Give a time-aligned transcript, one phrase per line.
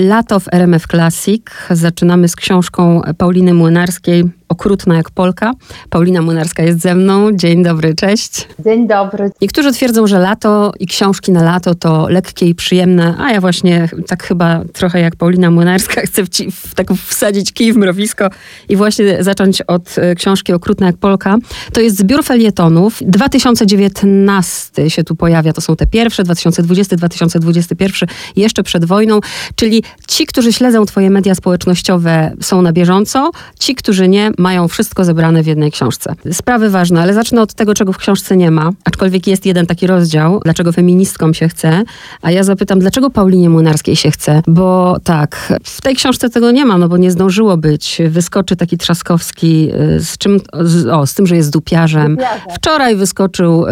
[0.00, 1.42] Lato w RMF Classic.
[1.70, 5.52] Zaczynamy z książką Pauliny Młynarskiej okrutna jak Polka.
[5.90, 7.32] Paulina Młynarska jest ze mną.
[7.32, 8.48] Dzień dobry, cześć.
[8.64, 9.30] Dzień dobry.
[9.42, 13.88] Niektórzy twierdzą, że lato i książki na lato to lekkie i przyjemne, a ja właśnie
[14.06, 18.30] tak chyba trochę jak Paulina Młynarska chcę w, w, tak wsadzić kij w mrowisko
[18.68, 21.36] i właśnie zacząć od e, książki Okrutna jak Polka.
[21.72, 22.98] To jest zbiór felietonów.
[23.06, 29.20] 2019 się tu pojawia, to są te pierwsze, 2020, 2021, jeszcze przed wojną,
[29.54, 35.04] czyli ci, którzy śledzą twoje media społecznościowe są na bieżąco, ci, którzy nie, mają wszystko
[35.04, 36.14] zebrane w jednej książce.
[36.32, 39.86] Sprawy ważne, ale zacznę od tego, czego w książce nie ma, aczkolwiek jest jeden taki
[39.86, 41.82] rozdział, dlaczego feministkom się chce,
[42.22, 46.64] a ja zapytam, dlaczego Paulinie Młynarskiej się chce, bo tak, w tej książce tego nie
[46.64, 48.02] ma, no bo nie zdążyło być.
[48.08, 52.16] Wyskoczy taki Trzaskowski y, z czym, z, o, z tym, że jest dupiarzem.
[52.54, 53.70] Wczoraj wyskoczył y,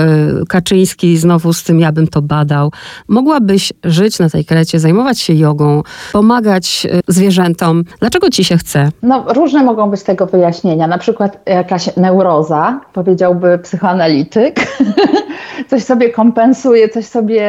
[0.48, 2.72] Kaczyński znowu z tym, ja bym to badał.
[3.08, 5.82] Mogłabyś żyć na tej krecie, zajmować się jogą,
[6.12, 7.84] pomagać y, zwierzętom.
[8.00, 8.91] Dlaczego ci się chce?
[9.02, 14.56] No, różne mogą być tego wyjaśnienia na przykład jakaś neuroza, powiedziałby psychoanalityk,
[15.70, 17.45] coś sobie kompensuję, coś sobie,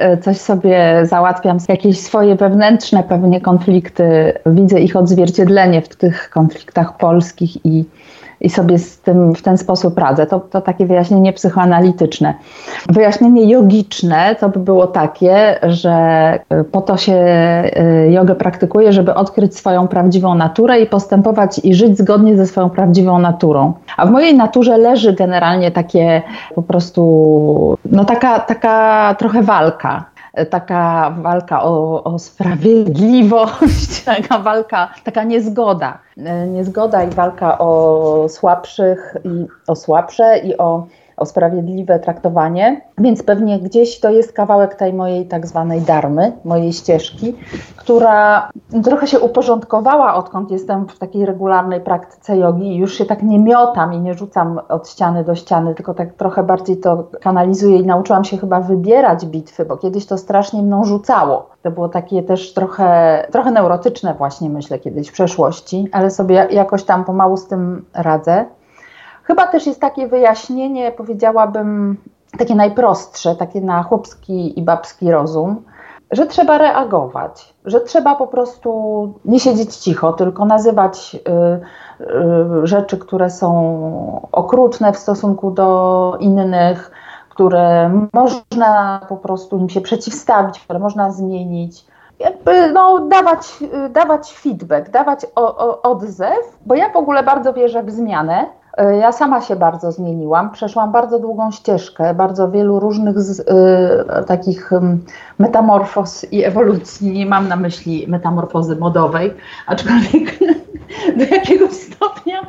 [0.00, 6.96] e, coś sobie załatwiam, jakieś swoje wewnętrzne pewnie konflikty, widzę ich odzwierciedlenie w tych konfliktach
[6.96, 7.84] polskich i
[8.44, 10.26] i sobie z tym w ten sposób radzę.
[10.26, 12.34] To, to takie wyjaśnienie psychoanalityczne.
[12.88, 17.14] Wyjaśnienie jogiczne to by było takie, że y, po to się
[18.06, 22.70] y, jogę praktykuje, żeby odkryć swoją prawdziwą naturę i postępować i żyć zgodnie ze swoją
[22.70, 23.72] prawdziwą naturą.
[23.96, 26.22] A w mojej naturze leży generalnie takie
[26.54, 30.13] po prostu, no taka, taka trochę walka
[30.50, 35.98] taka walka o, o, sprawiedliwość, taka walka, taka niezgoda.
[36.48, 40.86] Niezgoda i walka o słabszych i o słabsze i o
[41.16, 46.72] o sprawiedliwe traktowanie, więc pewnie gdzieś to jest kawałek tej mojej tak zwanej darmy, mojej
[46.72, 47.34] ścieżki,
[47.76, 48.48] która
[48.84, 52.76] trochę się uporządkowała, odkąd jestem w takiej regularnej praktyce jogi.
[52.76, 56.42] Już się tak nie miotam i nie rzucam od ściany do ściany, tylko tak trochę
[56.42, 61.48] bardziej to kanalizuję i nauczyłam się chyba wybierać bitwy, bo kiedyś to strasznie mną rzucało.
[61.62, 66.84] To było takie też trochę, trochę neurotyczne właśnie, myślę, kiedyś w przeszłości, ale sobie jakoś
[66.84, 68.44] tam pomału z tym radzę.
[69.24, 71.96] Chyba też jest takie wyjaśnienie, powiedziałabym,
[72.38, 75.62] takie najprostsze, takie na chłopski i babski rozum,
[76.10, 82.98] że trzeba reagować, że trzeba po prostu nie siedzieć cicho, tylko nazywać y, y, rzeczy,
[82.98, 86.90] które są okrutne w stosunku do innych,
[87.28, 91.86] które można po prostu im się przeciwstawić, które można zmienić.
[92.18, 97.52] Jakby no, dawać, y, dawać feedback, dawać o, o, odzew, bo ja w ogóle bardzo
[97.52, 98.46] wierzę w zmianę
[99.00, 103.44] ja sama się bardzo zmieniłam, przeszłam bardzo długą ścieżkę, bardzo wielu różnych z, y,
[104.26, 104.70] takich
[105.38, 107.12] metamorfoz i ewolucji.
[107.12, 109.34] Nie mam na myśli metamorfozy modowej,
[109.66, 110.38] aczkolwiek
[111.18, 112.40] do jakiegoś stopnia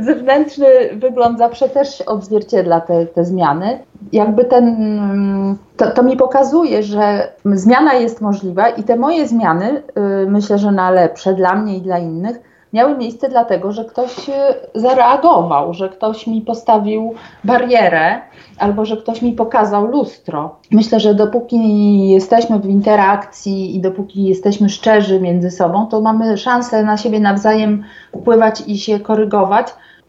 [0.00, 3.78] zewnętrzny wygląd zawsze też odzwierciedla te, te zmiany.
[4.12, 9.82] Jakby ten, to, to, mi pokazuje, że zmiana jest możliwa i te moje zmiany,
[10.22, 14.30] y, myślę, że na lepsze dla mnie i dla innych, miały miejsce dlatego, że ktoś
[14.74, 17.14] zareagował, że ktoś mi postawił
[17.44, 18.20] barierę
[18.58, 20.56] albo że ktoś mi pokazał lustro.
[20.70, 26.82] Myślę, że dopóki jesteśmy w interakcji i dopóki jesteśmy szczerzy między sobą, to mamy szansę
[26.82, 27.84] na siebie nawzajem
[28.20, 29.66] wpływać i się korygować.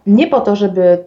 [0.08, 1.04] Nie po to, żeby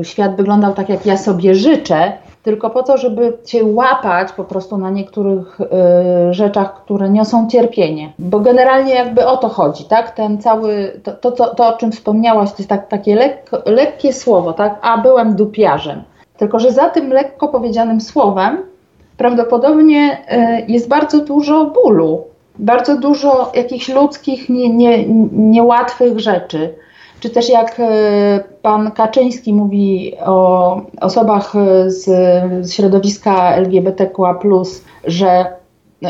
[0.00, 2.12] y, świat wyglądał tak, jak ja sobie życzę,
[2.42, 8.12] tylko po to, żeby się łapać po prostu na niektórych y, rzeczach, które niosą cierpienie.
[8.18, 10.10] Bo generalnie jakby o to chodzi, tak?
[10.10, 13.32] Ten cały, to, to, to, to o czym wspomniałaś, to jest tak, takie
[13.66, 14.78] lekkie słowo, tak?
[14.82, 16.02] A byłem dupiarzem.
[16.36, 18.58] Tylko, że za tym lekko powiedzianym słowem
[19.16, 22.24] prawdopodobnie y, jest bardzo dużo bólu,
[22.58, 26.74] bardzo dużo jakichś ludzkich, nie, nie, niełatwych rzeczy
[27.20, 31.52] czy też jak e, pan Kaczyński mówi o osobach
[31.86, 32.06] z,
[32.72, 34.38] środowiska LGBTQA,
[35.04, 35.57] że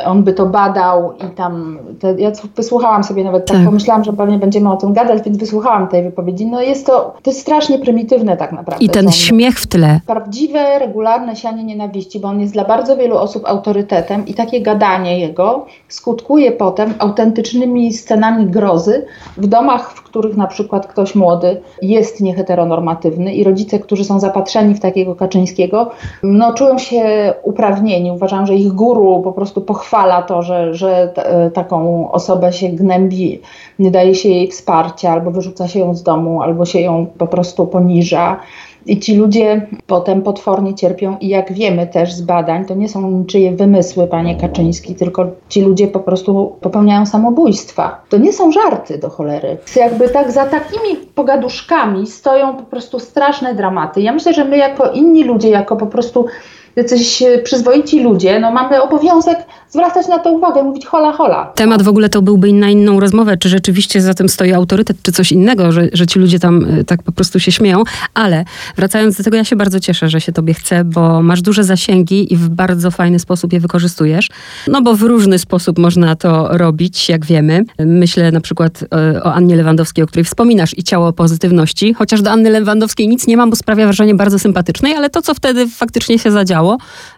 [0.05, 4.13] on by to badał i tam, te, ja wysłuchałam sobie nawet, tak, tak pomyślałam, że
[4.13, 6.47] pewnie będziemy o tym gadać, więc wysłuchałam tej wypowiedzi.
[6.47, 8.85] No jest to, to jest strasznie prymitywne tak naprawdę.
[8.85, 10.01] I ten śmiech w tle.
[10.07, 15.21] Prawdziwe, regularne sianie nienawiści, bo on jest dla bardzo wielu osób autorytetem i takie gadanie
[15.21, 22.21] jego skutkuje potem autentycznymi scenami grozy w domach, w których na przykład ktoś młody jest
[22.21, 25.91] nieheteronormatywny i rodzice, którzy są zapatrzeni w takiego Kaczyńskiego,
[26.23, 28.11] no czują się uprawnieni.
[28.11, 32.69] Uważam, że ich guru po prostu po pochwala to, że, że e, taką osobę się
[32.69, 33.41] gnębi,
[33.79, 37.27] nie daje się jej wsparcia, albo wyrzuca się ją z domu, albo się ją po
[37.27, 38.41] prostu poniża.
[38.87, 43.11] I ci ludzie potem potwornie cierpią i jak wiemy też z badań, to nie są
[43.11, 48.01] niczyje wymysły, panie Kaczyński, tylko ci ludzie po prostu popełniają samobójstwa.
[48.09, 49.57] To nie są żarty do cholery.
[49.77, 54.01] Jakby tak za takimi pogaduszkami stoją po prostu straszne dramaty.
[54.01, 56.27] Ja myślę, że my jako inni ludzie, jako po prostu
[56.77, 59.39] jacyś e, przyzwoici ludzie, no mamy obowiązek
[59.71, 61.53] zwracać na to uwagę, mówić hola hola.
[61.55, 65.13] Temat w ogóle to byłby na inną rozmowę, czy rzeczywiście za tym stoi autorytet, czy
[65.13, 67.83] coś innego, że, że ci ludzie tam e, tak po prostu się śmieją,
[68.15, 68.45] ale
[68.77, 72.33] wracając do tego, ja się bardzo cieszę, że się tobie chce, bo masz duże zasięgi
[72.33, 74.29] i w bardzo fajny sposób je wykorzystujesz,
[74.69, 77.65] no bo w różny sposób można to robić, jak wiemy.
[77.79, 82.31] Myślę na przykład e, o Annie Lewandowskiej, o której wspominasz i ciało pozytywności, chociaż do
[82.31, 86.19] Anny Lewandowskiej nic nie mam, bo sprawia wrażenie bardzo sympatycznej, ale to, co wtedy faktycznie
[86.19, 86.68] się zadziało,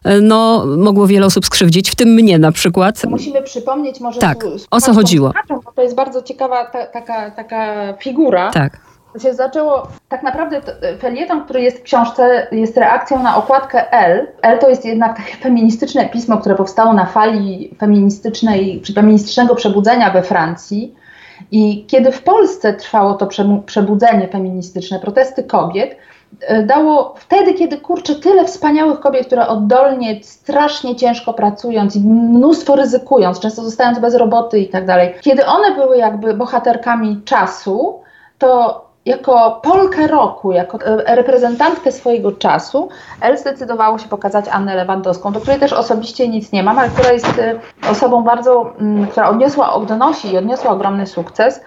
[0.04, 3.04] E, no, mogło wiele osób skrzywdzić, w tym mnie na przykład.
[3.08, 4.20] musimy przypomnieć może...
[4.20, 5.32] Tak, o co chodziło?
[5.74, 8.50] To jest bardzo ciekawa ta, taka, taka figura.
[8.50, 8.80] Tak.
[9.12, 10.60] To się zaczęło, tak naprawdę
[10.98, 14.26] felieton, który jest w książce, jest reakcją na okładkę L.
[14.42, 20.22] L to jest jednak takie feministyczne pismo, które powstało na fali feministycznej, feministycznego przebudzenia we
[20.22, 20.94] Francji.
[21.50, 23.28] I kiedy w Polsce trwało to
[23.66, 26.19] przebudzenie feministyczne, protesty kobiet, E,
[26.66, 33.40] dało wtedy, kiedy kurczę, tyle wspaniałych kobiet, które oddolnie, strasznie ciężko pracując i mnóstwo ryzykując,
[33.40, 38.00] często zostając bez roboty i tak dalej, kiedy one były jakby bohaterkami czasu,
[38.38, 42.88] to jako Polkę roku, jako e, reprezentantkę swojego czasu,
[43.20, 47.12] El zdecydowało się pokazać Annę Lewandowską, do której też osobiście nic nie mam, ale która
[47.12, 47.60] jest e,
[47.90, 51.60] osobą bardzo, mm, która odniosła, odnosi i odniosła ogromny sukces.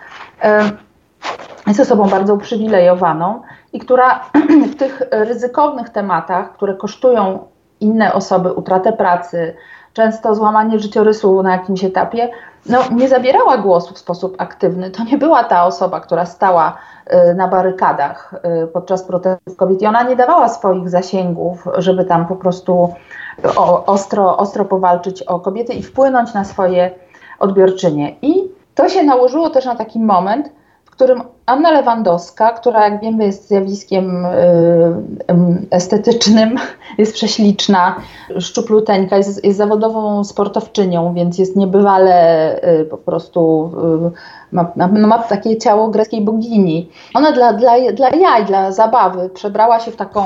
[1.68, 3.42] Jest osobą bardzo uprzywilejowaną
[3.74, 4.20] i która
[4.72, 7.40] w tych ryzykownych tematach, które kosztują
[7.80, 9.56] inne osoby, utratę pracy,
[9.94, 12.30] często złamanie życiorysu na jakimś etapie,
[12.70, 14.92] no, nie zabierała głosu w sposób aktywny.
[14.92, 16.78] To nie była ta osoba, która stała
[17.32, 18.34] y, na barykadach
[18.64, 22.94] y, podczas protestów kobiet i ona nie dawała swoich zasięgów, żeby tam po prostu
[23.86, 26.92] ostro, ostro powalczyć o kobiety i wpłynąć na swoje
[27.40, 28.16] odbiorczynie.
[28.22, 30.50] I to się nałożyło też na taki moment,
[30.94, 34.30] którym Anna Lewandowska, która jak wiemy jest zjawiskiem y,
[35.72, 36.56] estetycznym,
[36.98, 37.96] jest prześliczna,
[38.40, 43.72] szczupluteńka, jest, jest zawodową sportowczynią, więc jest niebywale y, po prostu
[44.08, 46.90] y, ma, no ma takie ciało greckiej bogini.
[47.14, 50.24] Ona dla, dla, dla jaj, dla zabawy przebrała się w, taką,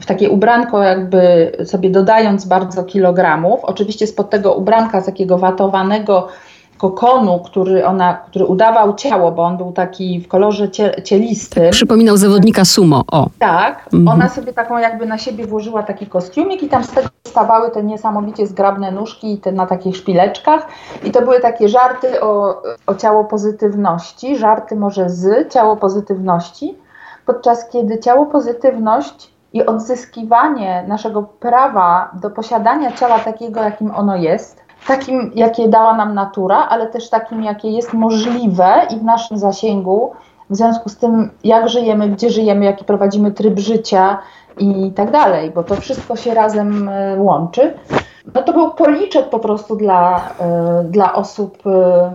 [0.00, 3.60] w takie ubranko, jakby sobie dodając bardzo kilogramów.
[3.62, 6.28] Oczywiście spod tego ubranka, takiego watowanego
[6.78, 11.70] kokonu, który, ona, który udawał ciało, bo on był taki w kolorze cie, cielistym.
[11.70, 13.26] Przypominał zawodnika sumo, o.
[13.38, 14.08] Tak, mhm.
[14.08, 17.82] ona sobie taką jakby na siebie włożyła taki kostiumik i tam z tego stawały te
[17.82, 20.66] niesamowicie zgrabne nóżki te na takich szpileczkach
[21.04, 26.78] i to były takie żarty o, o ciało pozytywności, żarty może z ciało pozytywności,
[27.26, 34.67] podczas kiedy ciało pozytywność i odzyskiwanie naszego prawa do posiadania ciała takiego, jakim ono jest,
[34.86, 40.12] takim, jakie dała nam natura, ale też takim, jakie jest możliwe i w naszym zasięgu,
[40.50, 44.18] w związku z tym, jak żyjemy, gdzie żyjemy, jaki prowadzimy tryb życia
[44.58, 47.74] i tak dalej, bo to wszystko się razem e, łączy.
[48.34, 52.14] No to był policzek po prostu dla, e, dla osób, e,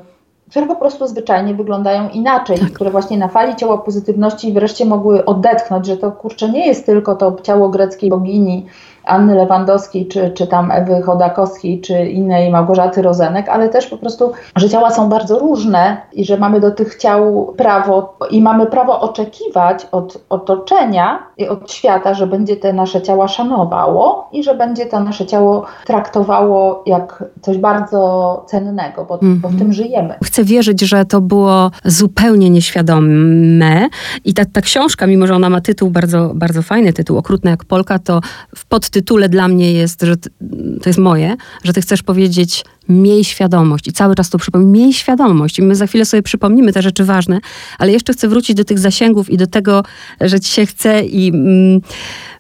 [0.50, 2.72] które po prostu zwyczajnie wyglądają inaczej, tak.
[2.72, 7.16] które właśnie na fali ciała pozytywności wreszcie mogły odetchnąć, że to kurczę nie jest tylko
[7.16, 8.66] to ciało greckiej bogini,
[9.06, 14.32] Anny Lewandowskiej, czy, czy tam Ewy Chodakowskiej, czy innej Małgorzaty Rozenek, ale też po prostu,
[14.56, 19.02] że ciała są bardzo różne i że mamy do tych ciał prawo i mamy prawo
[19.02, 24.86] oczekiwać od otoczenia i od świata, że będzie te nasze ciała szanowało i że będzie
[24.86, 29.42] to nasze ciało traktowało jak coś bardzo cennego, bo, mm -hmm.
[29.42, 29.74] bo w tym mhm.
[29.74, 30.16] żyjemy.
[30.24, 33.88] Chcę wierzyć, że to było zupełnie nieświadome
[34.26, 37.66] i ta, ta książka, mimo że ona ma tytuł bardzo, bardzo fajny tytuł, Okrutna jak
[37.66, 38.22] Polka, to
[38.56, 40.18] w pod tytule dla mnie jest, że
[40.82, 43.88] to jest moje, że ty chcesz powiedzieć miej świadomość.
[43.88, 45.60] I cały czas to przypomnę, miej świadomość.
[45.60, 47.40] I my za chwilę sobie przypomnimy te rzeczy ważne,
[47.80, 49.84] ale jeszcze chcę wrócić do tych zasięgów i do tego,
[50.22, 51.82] że ci się chce i mm,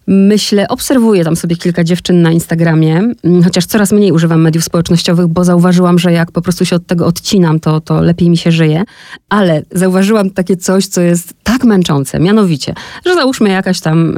[0.07, 5.27] myślę, obserwuję tam sobie kilka dziewczyn na Instagramie, mm, chociaż coraz mniej używam mediów społecznościowych,
[5.27, 8.51] bo zauważyłam, że jak po prostu się od tego odcinam, to, to lepiej mi się
[8.51, 8.83] żyje,
[9.29, 12.73] ale zauważyłam takie coś, co jest tak męczące, mianowicie,
[13.05, 14.15] że załóżmy jakaś tam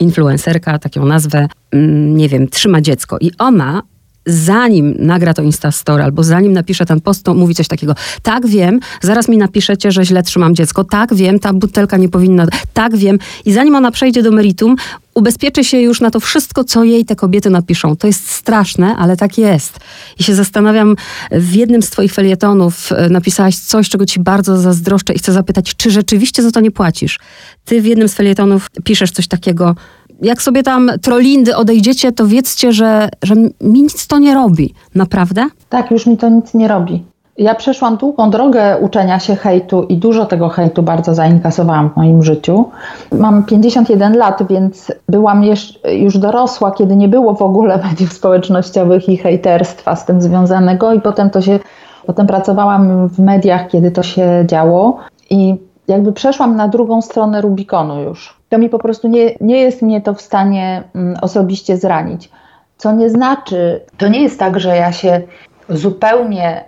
[0.00, 3.18] influencerka, taką nazwę, mm, nie wiem, trzyma dziecko.
[3.20, 3.82] I ona
[4.26, 7.94] zanim nagra to Instastory albo zanim napisze ten post, to mówi coś takiego.
[8.22, 10.84] Tak, wiem, zaraz mi napiszecie, że źle trzymam dziecko.
[10.84, 12.46] Tak, wiem, ta butelka nie powinna.
[12.72, 13.18] Tak, wiem.
[13.44, 14.76] I zanim ona przejdzie do meritum,
[15.14, 17.96] ubezpieczy się już na to wszystko, co jej te kobiety napiszą.
[17.96, 19.78] To jest straszne, ale tak jest.
[20.18, 20.96] I się zastanawiam,
[21.30, 25.74] w jednym z twoich felietonów e, napisałaś coś, czego ci bardzo zazdroszczę i chcę zapytać,
[25.76, 27.18] czy rzeczywiście za to nie płacisz?
[27.64, 29.74] Ty w jednym z felietonów piszesz coś takiego,
[30.22, 34.74] jak sobie tam trolindy odejdziecie, to wiedzcie, że, że mi nic to nie robi.
[34.94, 35.46] Naprawdę?
[35.68, 37.04] Tak, już mi to nic nie robi.
[37.38, 42.22] Ja przeszłam długą drogę uczenia się hejtu i dużo tego hejtu bardzo zainkasowałam w moim
[42.22, 42.64] życiu.
[43.12, 45.44] Mam 51 lat, więc byłam
[45.92, 51.00] już dorosła, kiedy nie było w ogóle mediów społecznościowych i hejterstwa z tym związanego i
[51.00, 51.58] potem to się,
[52.06, 54.98] potem pracowałam w mediach, kiedy to się działo
[55.30, 55.54] i
[55.88, 58.36] jakby przeszłam na drugą stronę Rubikonu już.
[58.54, 62.30] To mi po prostu nie, nie jest mnie to w stanie mm, osobiście zranić.
[62.76, 65.22] Co nie znaczy, to nie jest tak, że ja się
[65.68, 66.64] zupełnie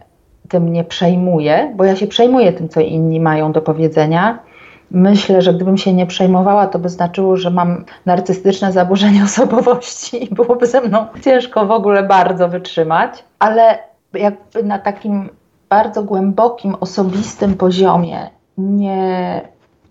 [0.48, 4.38] tym nie przejmuję, bo ja się przejmuję tym, co inni mają do powiedzenia.
[4.90, 10.34] Myślę, że gdybym się nie przejmowała, to by znaczyło, że mam narcystyczne zaburzenie osobowości i
[10.34, 13.78] byłoby ze mną ciężko w ogóle bardzo wytrzymać, ale
[14.12, 15.28] jakby na takim
[15.68, 19.40] bardzo głębokim, osobistym poziomie nie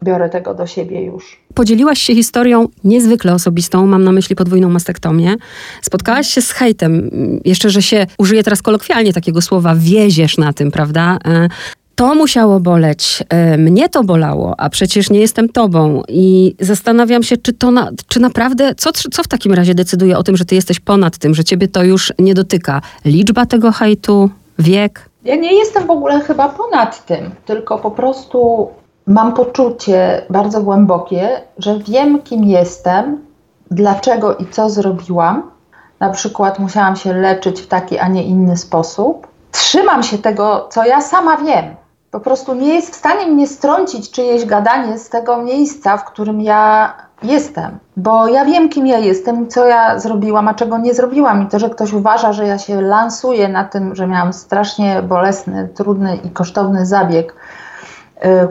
[0.05, 1.37] biorę tego do siebie już.
[1.53, 5.35] Podzieliłaś się historią niezwykle osobistą, mam na myśli podwójną mastektomię.
[5.81, 7.09] Spotkałaś się z hejtem,
[7.45, 11.17] jeszcze, że się użyję teraz kolokwialnie takiego słowa, wieziesz na tym, prawda?
[11.25, 11.49] E,
[11.95, 16.03] to musiało boleć, e, mnie to bolało, a przecież nie jestem tobą.
[16.07, 20.23] I zastanawiam się, czy to na, czy naprawdę, co, co w takim razie decyduje o
[20.23, 22.81] tym, że ty jesteś ponad tym, że ciebie to już nie dotyka?
[23.05, 25.09] Liczba tego hejtu, wiek?
[25.25, 28.67] Ja nie jestem w ogóle chyba ponad tym, tylko po prostu
[29.07, 33.25] mam poczucie bardzo głębokie, że wiem, kim jestem,
[33.71, 35.51] dlaczego i co zrobiłam.
[35.99, 39.27] Na przykład musiałam się leczyć w taki, a nie inny sposób.
[39.51, 41.75] Trzymam się tego, co ja sama wiem.
[42.11, 46.41] Po prostu nie jest w stanie mnie strącić czyjeś gadanie z tego miejsca, w którym
[46.41, 46.93] ja
[47.23, 47.79] jestem.
[47.97, 51.43] Bo ja wiem, kim ja jestem, co ja zrobiłam, a czego nie zrobiłam.
[51.43, 55.69] I to, że ktoś uważa, że ja się lansuję na tym, że miałam strasznie bolesny,
[55.75, 57.35] trudny i kosztowny zabieg,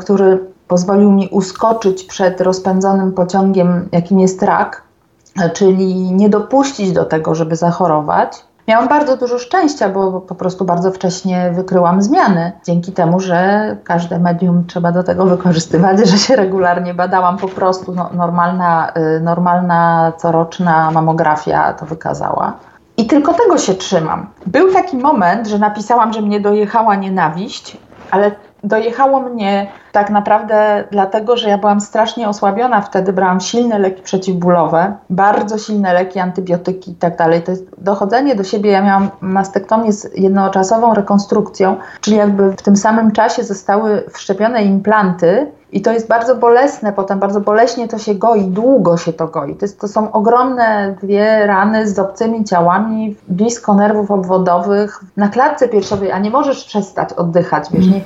[0.00, 4.82] który pozwolił mi uskoczyć przed rozpędzonym pociągiem, jakim jest rak,
[5.52, 8.44] czyli nie dopuścić do tego, żeby zachorować.
[8.68, 12.52] Miałam bardzo dużo szczęścia, bo po prostu bardzo wcześnie wykryłam zmiany.
[12.64, 17.94] Dzięki temu, że każde medium trzeba do tego wykorzystywać, że się regularnie badałam, po prostu
[17.94, 22.52] no, normalna, y, normalna coroczna mamografia to wykazała.
[22.96, 24.26] I tylko tego się trzymam.
[24.46, 27.76] Był taki moment, że napisałam, że mnie dojechała nienawiść,
[28.10, 28.30] ale
[28.64, 32.80] dojechało mnie tak naprawdę dlatego, że ja byłam strasznie osłabiona.
[32.80, 37.42] Wtedy brałam silne leki przeciwbólowe, bardzo silne leki, antybiotyki i tak dalej.
[37.42, 38.70] To jest dochodzenie do siebie.
[38.70, 45.52] Ja miałam mastektomię z jednoczasową rekonstrukcją, czyli jakby w tym samym czasie zostały wszczepione implanty.
[45.72, 49.56] I to jest bardzo bolesne, potem bardzo boleśnie to się goi, długo się to goi.
[49.56, 55.68] To, jest, to są ogromne dwie rany z obcymi ciałami, blisko nerwów obwodowych, na klatce
[55.68, 58.00] piersiowej, a nie możesz przestać oddychać, wiesz, nie,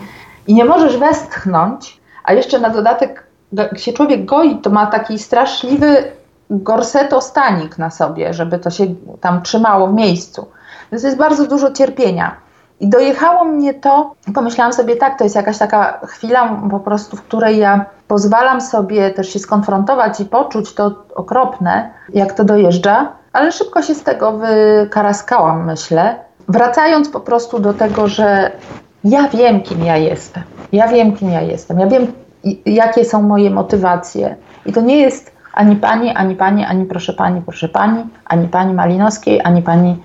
[0.49, 5.19] i nie możesz westchnąć, a jeszcze na dodatek, jak się człowiek goi, to ma taki
[5.19, 6.13] straszliwy
[6.51, 8.87] gorsetostanik na sobie, żeby to się
[9.21, 10.47] tam trzymało w miejscu.
[10.93, 12.37] Więc jest bardzo dużo cierpienia.
[12.81, 17.23] I dojechało mnie to, pomyślałam sobie, tak, to jest jakaś taka chwila po prostu, w
[17.23, 23.53] której ja pozwalam sobie też się skonfrontować i poczuć to okropne, jak to dojeżdża, ale
[23.53, 26.17] szybko się z tego wykaraskałam, myślę.
[26.49, 28.51] Wracając po prostu do tego, że
[29.05, 30.43] ja wiem, kim ja jestem.
[30.73, 31.79] Ja wiem, kim ja jestem.
[31.79, 32.07] Ja wiem,
[32.67, 34.37] jakie są moje motywacje.
[34.67, 38.75] I to nie jest ani pani, ani pani, ani proszę pani, proszę pani, ani pani
[38.75, 39.97] Malinowskiej, ani pani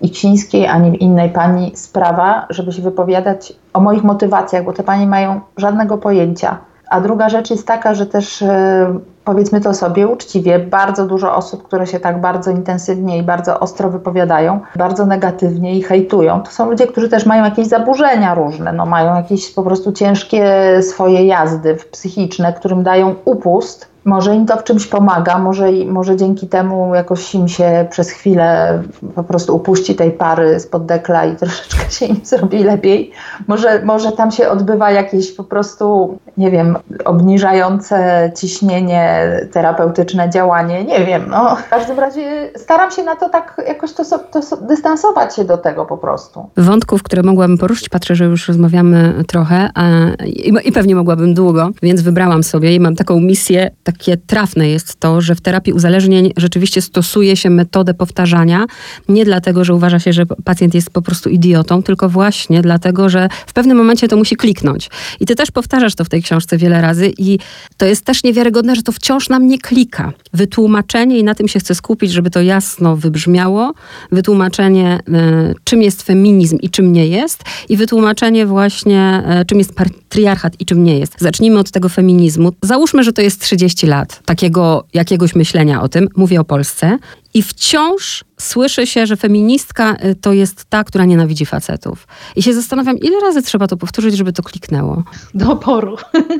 [0.00, 5.40] Iksińskiej, ani innej pani sprawa, żeby się wypowiadać o moich motywacjach, bo te pani mają
[5.56, 6.58] żadnego pojęcia.
[6.90, 8.98] A druga rzecz jest taka, że też e,
[9.30, 13.90] powiedzmy to sobie uczciwie, bardzo dużo osób, które się tak bardzo intensywnie i bardzo ostro
[13.90, 18.86] wypowiadają, bardzo negatywnie i hejtują, to są ludzie, którzy też mają jakieś zaburzenia różne, no
[18.86, 20.44] mają jakieś po prostu ciężkie
[20.82, 26.48] swoje jazdy psychiczne, którym dają upust może im to w czymś pomaga, może, może dzięki
[26.48, 28.82] temu jakoś im się przez chwilę
[29.14, 33.10] po prostu upuści tej pary spod dekla i troszeczkę się im zrobi lepiej.
[33.48, 41.04] Może, może tam się odbywa jakieś po prostu, nie wiem, obniżające ciśnienie, terapeutyczne działanie, nie
[41.04, 41.24] wiem.
[41.30, 45.58] No, w każdym razie staram się na to tak jakoś to, to dystansować się do
[45.58, 46.50] tego po prostu.
[46.56, 49.84] Wątków, które mogłabym poruszyć, patrzę, że już rozmawiamy trochę a,
[50.26, 55.00] i, i pewnie mogłabym długo, więc wybrałam sobie i mam taką misję, takie trafne jest
[55.00, 58.66] to, że w terapii uzależnień rzeczywiście stosuje się metodę powtarzania,
[59.08, 63.28] nie dlatego, że uważa się, że pacjent jest po prostu idiotą, tylko właśnie dlatego, że
[63.46, 64.90] w pewnym momencie to musi kliknąć.
[65.20, 67.38] I ty też powtarzasz to w tej książce wiele razy i
[67.76, 70.12] to jest też niewiarygodne, że to wciąż nam nie klika.
[70.32, 73.74] Wytłumaczenie i na tym się chcę skupić, żeby to jasno wybrzmiało.
[74.12, 79.74] Wytłumaczenie, y, czym jest feminizm i czym nie jest i wytłumaczenie właśnie, y, czym jest
[79.74, 81.14] patriarchat i czym nie jest.
[81.18, 82.52] Zacznijmy od tego feminizmu.
[82.62, 86.08] Załóżmy, że to jest 30 lat takiego jakiegoś myślenia o tym.
[86.16, 86.98] Mówię o Polsce.
[87.34, 92.06] I wciąż słyszy się, że feministka y, to jest ta, która nienawidzi facetów.
[92.36, 95.02] I się zastanawiam, ile razy trzeba to powtórzyć, żeby to kliknęło.
[95.34, 95.96] Do oporu.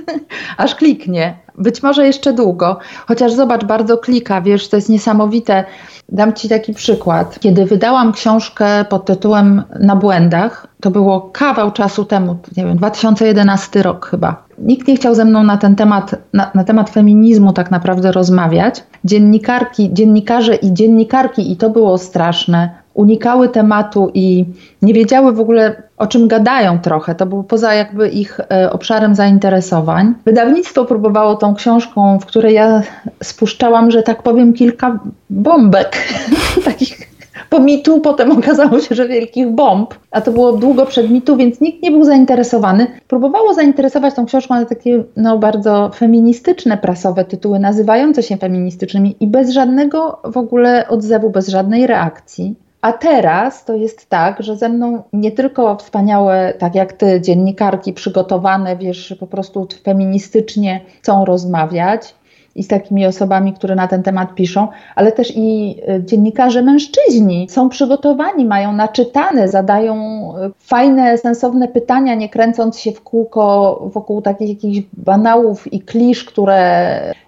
[0.57, 1.39] Aż kliknie.
[1.59, 2.79] Być może jeszcze długo.
[3.07, 4.41] Chociaż zobacz, bardzo klika.
[4.41, 5.65] Wiesz, to jest niesamowite.
[6.09, 7.41] Dam Ci taki przykład.
[7.41, 13.83] Kiedy wydałam książkę pod tytułem Na błędach, to było kawał czasu temu, nie wiem, 2011
[13.83, 14.50] rok chyba.
[14.61, 18.83] Nikt nie chciał ze mną na ten temat, na, na temat feminizmu tak naprawdę rozmawiać.
[19.05, 24.45] Dziennikarki, dziennikarze i dziennikarki, i to było straszne, unikały tematu i
[24.83, 27.15] nie wiedziały w ogóle o czym gadają trochę.
[27.15, 30.15] To było poza jakby ich e, obszarem zainteresowań.
[30.25, 32.83] Wydawnictwo próbowało tą książką, w której ja
[33.23, 34.99] spuszczałam, że tak powiem, kilka
[35.31, 35.97] bombek
[36.65, 37.20] takich
[37.51, 41.61] po mitu potem okazało się, że wielkich bomb, a to było długo przed mitu, więc
[41.61, 42.87] nikt nie był zainteresowany.
[43.09, 49.27] Próbowało zainteresować tą książką na takie no, bardzo feministyczne prasowe tytuły, nazywające się feministycznymi i
[49.27, 52.55] bez żadnego w ogóle odzewu, bez żadnej reakcji.
[52.83, 57.93] A teraz to jest tak, że ze mną nie tylko wspaniałe, tak jak ty, dziennikarki
[57.93, 62.15] przygotowane, wiesz, po prostu feministycznie chcą rozmawiać,
[62.61, 67.47] i z takimi osobami, które na ten temat piszą, ale też i e, dziennikarze mężczyźni
[67.51, 69.95] są przygotowani, mają naczytane, zadają
[70.37, 76.25] e, fajne, sensowne pytania, nie kręcąc się w kółko wokół takich jakichś banałów i klisz,
[76.25, 76.61] które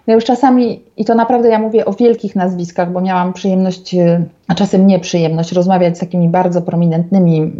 [0.07, 4.23] ja już czasami, i to naprawdę ja mówię o wielkich nazwiskach, bo miałam przyjemność, e,
[4.47, 7.53] a czasem nieprzyjemność, rozmawiać z takimi bardzo prominentnymi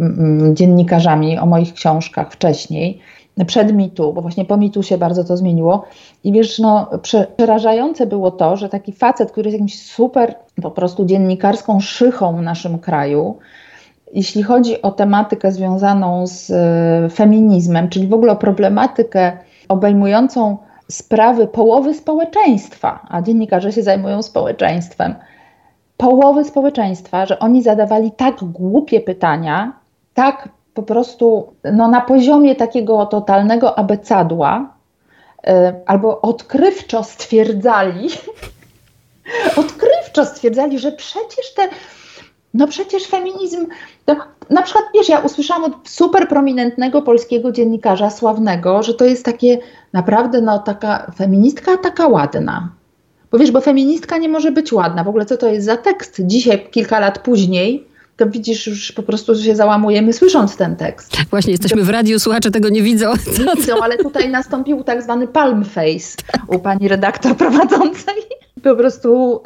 [0.52, 3.00] dziennikarzami o moich książkach wcześniej
[3.46, 5.84] przed mitu, bo właśnie po mitu się bardzo to zmieniło.
[6.24, 6.90] I wiesz, no,
[7.36, 12.42] przerażające było to, że taki facet, który jest jakimś super po prostu dziennikarską szychą w
[12.42, 13.38] naszym kraju,
[14.12, 19.32] jeśli chodzi o tematykę związaną z e, feminizmem, czyli w ogóle o problematykę
[19.68, 25.14] obejmującą sprawy połowy społeczeństwa, a dziennikarze się zajmują społeczeństwem,
[25.96, 29.72] połowy społeczeństwa, że oni zadawali tak głupie pytania,
[30.14, 34.74] tak po prostu no, na poziomie takiego totalnego abecadła,
[35.46, 35.50] y,
[35.86, 38.08] albo odkrywczo stwierdzali,
[39.60, 41.68] odkrywczo stwierdzali, że przecież te,
[42.54, 43.66] no przecież feminizm,
[44.04, 44.16] to,
[44.50, 49.58] na przykład wiesz, ja usłyszałam od super prominentnego polskiego dziennikarza, sławnego, że to jest takie
[49.92, 52.68] naprawdę no taka feministka taka ładna.
[53.30, 55.04] Bo wiesz, bo feministka nie może być ładna.
[55.04, 56.20] W ogóle co to jest za tekst?
[56.20, 61.16] Dzisiaj, kilka lat później, to widzisz, już po prostu się załamujemy słysząc ten tekst.
[61.30, 63.12] Właśnie, jesteśmy w radiu, słuchacze tego nie widzą.
[63.38, 66.16] Nie widzą, ale tutaj nastąpił tak zwany palm face
[66.48, 68.14] u pani redaktor prowadzącej.
[68.62, 69.40] Po prostu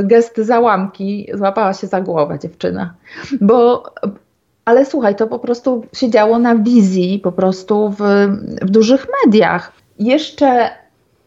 [0.00, 2.94] y, gest załamki, złapała się za głowę dziewczyna.
[3.40, 3.82] Bo,
[4.64, 8.28] ale słuchaj, to po prostu się działo na wizji, po prostu w,
[8.62, 9.72] w dużych mediach.
[9.98, 10.70] Jeszcze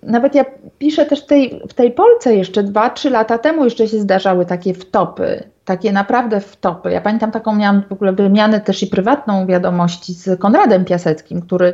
[0.04, 0.46] nawet ja
[0.80, 4.74] piszę też tej, w tej Polce jeszcze dwa, trzy lata temu jeszcze się zdarzały takie
[4.74, 6.92] wtopy, takie naprawdę wtopy.
[6.92, 11.74] Ja pamiętam taką, miałam w ogóle wymianę też i prywatną wiadomości z Konradem Piaseckim, który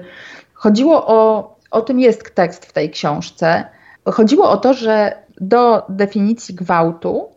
[0.53, 3.63] chodziło o, o tym jest tekst w tej książce.
[4.05, 7.27] Chodziło o to, że do definicji gwałtu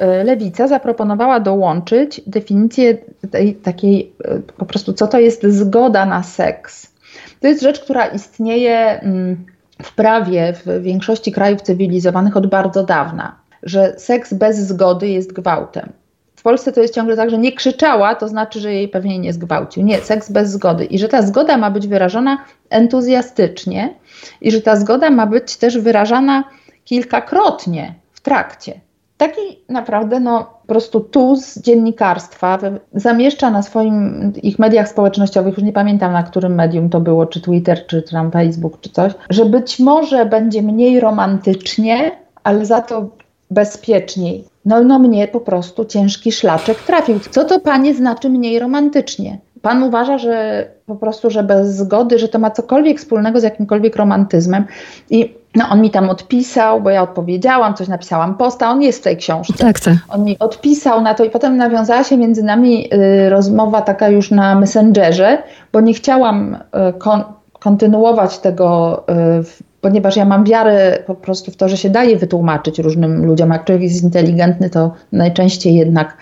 [0.00, 2.98] y, Lewica zaproponowała dołączyć definicję
[3.30, 6.92] tej, takiej y, po prostu, co to jest zgoda na seks.
[7.40, 9.44] To jest rzecz, która istnieje mm,
[9.82, 15.92] w prawie w większości krajów cywilizowanych od bardzo dawna, że seks bez zgody jest gwałtem.
[16.36, 19.32] W Polsce to jest ciągle tak, że nie krzyczała, to znaczy, że jej pewnie nie
[19.32, 19.82] zgwałcił.
[19.82, 20.84] Nie, seks bez zgody.
[20.84, 23.94] I że ta zgoda ma być wyrażona entuzjastycznie
[24.40, 26.44] i że ta zgoda ma być też wyrażana
[26.84, 28.80] kilkakrotnie w trakcie
[29.16, 32.58] taki naprawdę no, po prostu tuz dziennikarstwa
[32.94, 37.40] zamieszcza na swoim, ich mediach społecznościowych, już nie pamiętam na którym medium to było, czy
[37.40, 42.10] Twitter, czy tam Facebook, czy coś, że być może będzie mniej romantycznie,
[42.44, 43.08] ale za to
[43.50, 44.44] bezpieczniej.
[44.64, 47.20] No, no mnie po prostu ciężki szlaczek trafił.
[47.30, 49.38] Co to panie znaczy mniej romantycznie?
[49.62, 53.96] Pan uważa, że po prostu, że bez zgody, że to ma cokolwiek wspólnego z jakimkolwiek
[53.96, 54.64] romantyzmem.
[55.10, 59.02] I no, on mi tam odpisał, bo ja odpowiedziałam, coś napisałam posta, on jest w
[59.02, 59.54] tej książce.
[59.64, 59.94] Tak, tak.
[60.08, 64.30] On mi odpisał na to i potem nawiązała się między nami y, rozmowa taka już
[64.30, 66.58] na Messengerze, bo nie chciałam y,
[66.98, 67.24] kon
[67.58, 69.04] kontynuować tego
[69.40, 73.50] y, ponieważ ja mam wiarę po prostu w to, że się daje wytłumaczyć różnym ludziom.
[73.50, 76.16] Jak człowiek jest inteligentny, to najczęściej jednak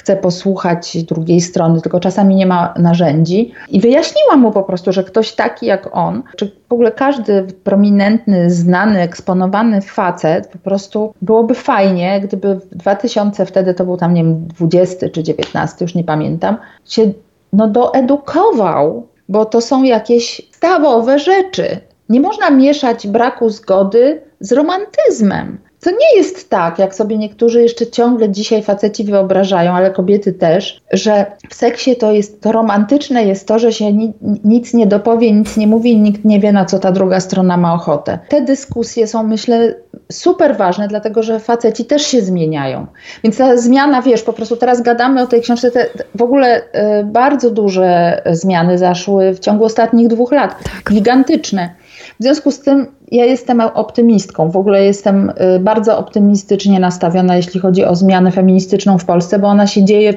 [0.00, 3.52] chce posłuchać drugiej strony, tylko czasami nie ma narzędzi.
[3.68, 8.50] I wyjaśniłam mu po prostu, że ktoś taki jak on, czy w ogóle każdy prominentny,
[8.50, 14.24] znany, eksponowany facet, po prostu byłoby fajnie, gdyby w 2000, wtedy to był tam, nie
[14.24, 17.12] wiem, 20 czy 19, już nie pamiętam, się
[17.52, 25.58] no, doedukował, bo to są jakieś stawowe rzeczy nie można mieszać braku zgody z romantyzmem.
[25.80, 30.82] To nie jest tak, jak sobie niektórzy jeszcze ciągle dzisiaj faceci wyobrażają, ale kobiety też,
[30.92, 34.12] że w seksie to jest to romantyczne jest to, że się ni
[34.44, 37.56] nic nie dopowie, nic nie mówi i nikt nie wie, na co ta druga strona
[37.56, 38.18] ma ochotę.
[38.28, 39.74] Te dyskusje są, myślę,
[40.12, 42.86] super ważne, dlatego że faceci też się zmieniają.
[43.24, 47.04] Więc ta zmiana, wiesz, po prostu teraz gadamy o tej książce, te w ogóle y,
[47.04, 50.94] bardzo duże zmiany zaszły w ciągu ostatnich dwóch lat, tak.
[50.94, 51.74] gigantyczne.
[52.20, 54.50] W związku z tym ja jestem optymistką.
[54.50, 59.48] W ogóle jestem y, bardzo optymistycznie nastawiona, jeśli chodzi o zmianę feministyczną w Polsce, bo
[59.48, 60.14] ona się dzieje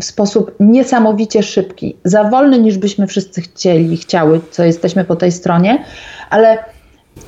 [0.00, 1.96] w sposób niesamowicie szybki.
[2.04, 5.84] Za wolny niż byśmy wszyscy chcieli, chciały, co jesteśmy po tej stronie,
[6.30, 6.58] ale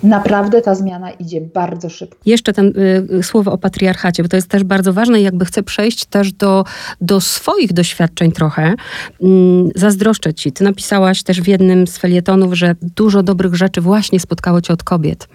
[0.02, 2.18] Naprawdę ta zmiana idzie bardzo szybko.
[2.26, 2.72] Jeszcze ten
[3.18, 6.32] y, słowo o patriarchacie, bo to jest też bardzo ważne i jakby chcę przejść też
[6.32, 6.64] do,
[7.00, 8.74] do swoich doświadczeń trochę.
[9.22, 10.52] Mm, zazdroszczę ci.
[10.52, 14.82] Ty napisałaś też w jednym z felietonów, że dużo dobrych rzeczy właśnie spotkało cię od
[14.82, 15.28] kobiet.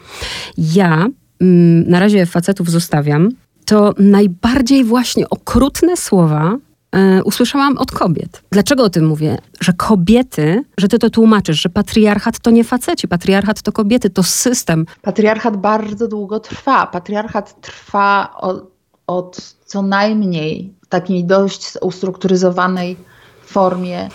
[0.57, 1.07] Ja
[1.41, 3.29] mm, na razie facetów zostawiam.
[3.65, 6.57] To najbardziej właśnie okrutne słowa
[6.93, 8.43] E, usłyszałam od kobiet.
[8.51, 9.37] Dlaczego o tym mówię?
[9.63, 14.23] Że kobiety, że ty to tłumaczysz, że patriarchat to nie faceci, patriarchat to kobiety, to
[14.23, 14.86] system.
[15.02, 16.88] Patriarchat bardzo długo trwa.
[16.88, 18.71] Patriarchat trwa od,
[19.08, 22.97] od co najmniej takiej dość ustrukturyzowanej
[23.45, 24.10] formie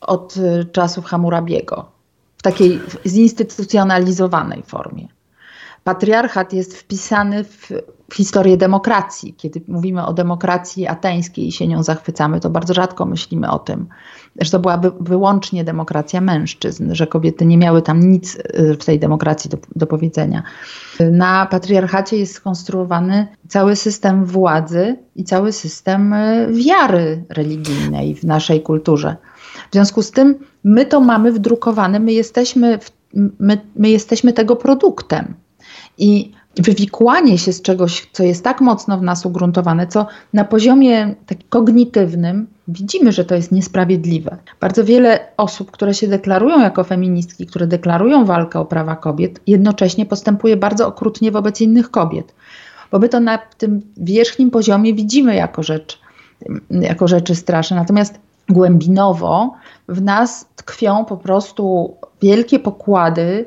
[0.00, 1.90] od y, czasów Hammurabiego.
[2.38, 5.08] W takiej zinstytucjonalizowanej formie.
[5.86, 7.72] Patriarchat jest wpisany w
[8.14, 9.34] historię demokracji.
[9.34, 13.86] Kiedy mówimy o demokracji ateńskiej i się nią zachwycamy, to bardzo rzadko myślimy o tym,
[14.40, 18.98] że to była wyłącznie demokracja mężczyzn, że kobiety nie miały tam nic y, w tej
[18.98, 20.42] demokracji do, do powiedzenia.
[21.00, 28.62] Na patriarchacie jest skonstruowany cały system władzy i cały system y, wiary religijnej w naszej
[28.62, 29.16] kulturze.
[29.70, 32.92] W związku z tym my to mamy wdrukowane, my jesteśmy, w,
[33.38, 35.34] my, my jesteśmy tego produktem.
[35.98, 41.14] I wywikłanie się z czegoś, co jest tak mocno w nas ugruntowane, co na poziomie
[41.26, 44.36] tak kognitywnym widzimy, że to jest niesprawiedliwe.
[44.60, 50.06] Bardzo wiele osób, które się deklarują jako feministki, które deklarują walkę o prawa kobiet, jednocześnie
[50.06, 52.34] postępuje bardzo okrutnie wobec innych kobiet.
[52.90, 56.00] Bo my to na tym wierzchnim poziomie widzimy jako rzecz,
[56.70, 57.76] jako rzeczy straszne.
[57.76, 59.52] Natomiast głębinowo
[59.88, 63.46] w nas tkwią po prostu wielkie pokłady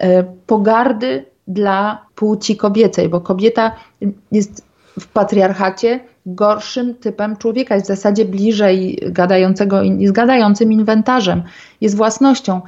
[0.00, 3.72] e, pogardy dla płci kobiecej, bo kobieta
[4.32, 4.64] jest
[5.00, 11.42] w patriarchacie gorszym typem człowieka, jest w zasadzie bliżej gadającego, z gadającym inwentarzem,
[11.80, 12.60] jest własnością.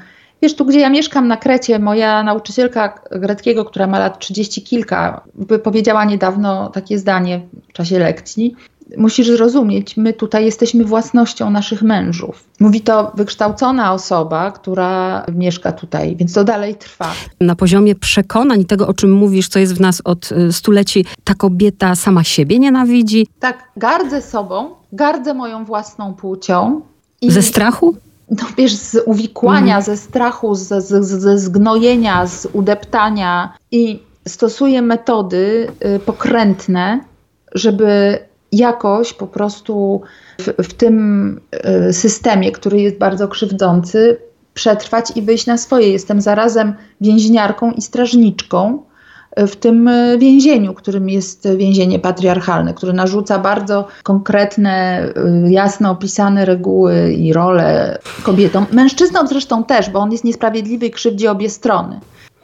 [0.42, 5.24] Wiesz, tu gdzie ja mieszkam na Krecie, moja nauczycielka greckiego, która ma lat trzydzieści kilka,
[5.62, 8.56] powiedziała niedawno takie zdanie w czasie lekcji,
[8.96, 12.44] musisz zrozumieć, my tutaj jesteśmy własnością naszych mężów.
[12.60, 17.12] Mówi to wykształcona osoba, która mieszka tutaj, więc to dalej trwa.
[17.40, 21.34] Na poziomie przekonań tego, o czym mówisz, co jest w nas od y, stuleci, ta
[21.34, 23.26] kobieta sama siebie nienawidzi.
[23.40, 26.80] Tak, gardzę sobą, gardzę moją własną płcią.
[27.20, 27.30] I...
[27.30, 27.96] Ze strachu?
[28.30, 29.82] no wiesz, z uwikłania, mhm.
[29.82, 37.00] ze strachu, z, z, ze zgnojenia, z udeptania i stosuję metody y, pokrętne,
[37.54, 38.18] żeby
[38.52, 40.00] jakoś po prostu
[40.38, 44.16] w, w tym e, systemie, który jest bardzo krzywdzący,
[44.54, 45.90] przetrwać i wyjść na swoje.
[45.90, 48.82] Jestem zarazem więźniarką i strażniczką
[49.30, 55.04] e, w tym e, więzieniu, którym jest więzienie patriarchalne, które narzuca bardzo konkretne,
[55.48, 58.66] jasno opisane reguły i role kobietom.
[58.72, 62.00] Mężczyznom zresztą też, bo on jest niesprawiedliwy i krzywdzi obie strony.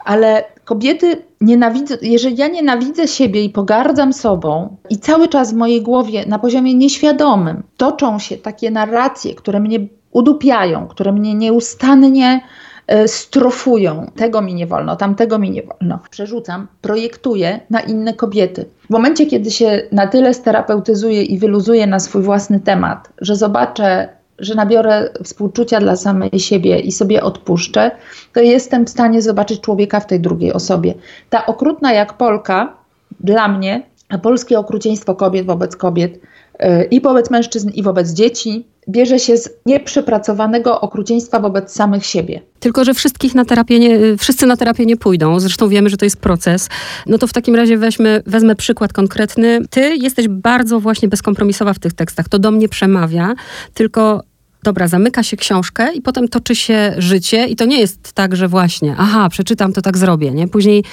[0.06, 5.82] Ale kobiety nienawidzę, jeżeli ja nienawidzę siebie i pogardzam sobą i cały czas w mojej
[5.82, 9.78] głowie na poziomie nieświadomym toczą się takie narracje, które mnie
[10.10, 12.40] udupiają, które mnie nieustannie
[12.86, 14.10] e, strofują.
[14.16, 15.98] Tego mi nie wolno, tamtego mi nie wolno.
[16.10, 18.66] Przerzucam, projektuję na inne kobiety.
[18.86, 24.15] W momencie, kiedy się na tyle sterapeutyzuję i wyluzuję na swój własny temat, że zobaczę
[24.38, 27.90] że nabiorę współczucia dla samej siebie i sobie odpuszczę,
[28.32, 30.94] to jestem w stanie zobaczyć człowieka w tej drugiej osobie.
[31.30, 32.76] Ta okrutna jak Polka,
[33.20, 36.20] dla mnie, a polskie okrucieństwo kobiet wobec kobiet
[36.60, 42.40] yy, i wobec mężczyzn, i wobec dzieci, bierze się z nieprzepracowanego okrucieństwa wobec samych siebie.
[42.60, 45.40] Tylko, że wszystkich na terapię nie, wszyscy na terapię nie pójdą.
[45.40, 46.68] Zresztą wiemy, że to jest proces.
[47.06, 49.60] No to w takim razie weźmy, wezmę przykład konkretny.
[49.70, 52.28] Ty jesteś bardzo właśnie bezkompromisowa w tych tekstach.
[52.28, 53.34] To do mnie przemawia,
[53.74, 54.22] tylko
[54.66, 58.48] dobra, zamyka się książkę i potem toczy się życie i to nie jest tak, że
[58.48, 60.48] właśnie, aha, przeczytam, to tak zrobię, nie?
[60.48, 60.84] Później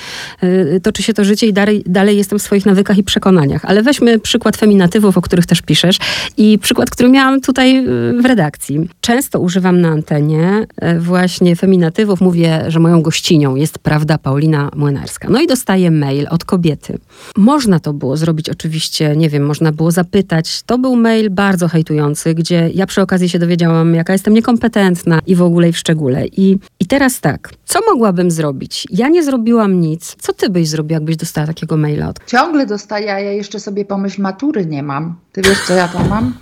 [0.43, 3.65] y, toczy się to życie i dalej, dalej jestem w swoich nawykach i przekonaniach.
[3.65, 5.97] Ale weźmy przykład feminatywów, o których też piszesz
[6.37, 8.89] i przykład, który miałam tutaj y, w redakcji.
[9.01, 15.27] Często używam na antenie y, właśnie feminatywów, mówię, że moją gościnią jest, prawda, Paulina Młynarska.
[15.31, 16.97] No i dostaję mail od kobiety.
[17.37, 20.61] Można to było zrobić oczywiście, nie wiem, można było zapytać.
[20.65, 25.19] To był mail bardzo hejtujący, gdzie ja przy okazji się dowiedziałam, wiedziałam, jaka jestem niekompetentna
[25.27, 26.25] i w ogóle i w szczególe.
[26.27, 28.87] I, I teraz tak, co mogłabym zrobić?
[28.89, 30.15] Ja nie zrobiłam nic.
[30.19, 32.09] Co ty byś zrobiła, jakbyś dostała takiego maila?
[32.09, 32.25] Od...
[32.25, 35.15] Ciągle dostaję, a ja jeszcze sobie pomyśl, matury nie mam.
[35.31, 36.31] Ty wiesz, co ja tam mam?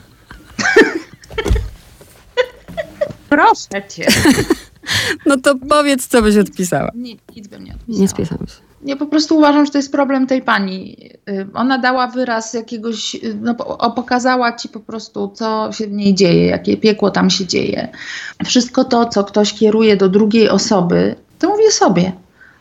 [3.30, 4.08] Proszę cię.
[5.26, 6.92] No to powiedz, co byś odpisała.
[6.96, 8.02] Nic, nic bym nie odpisała.
[8.02, 8.71] Nie spisałam się.
[8.84, 11.10] Ja po prostu uważam, że to jest problem tej pani.
[11.30, 13.56] Y, ona dała wyraz jakiegoś, y, no,
[13.96, 17.88] pokazała ci po prostu, co się w niej dzieje, jakie piekło tam się dzieje.
[18.46, 22.12] Wszystko to, co ktoś kieruje do drugiej osoby, to mówię sobie.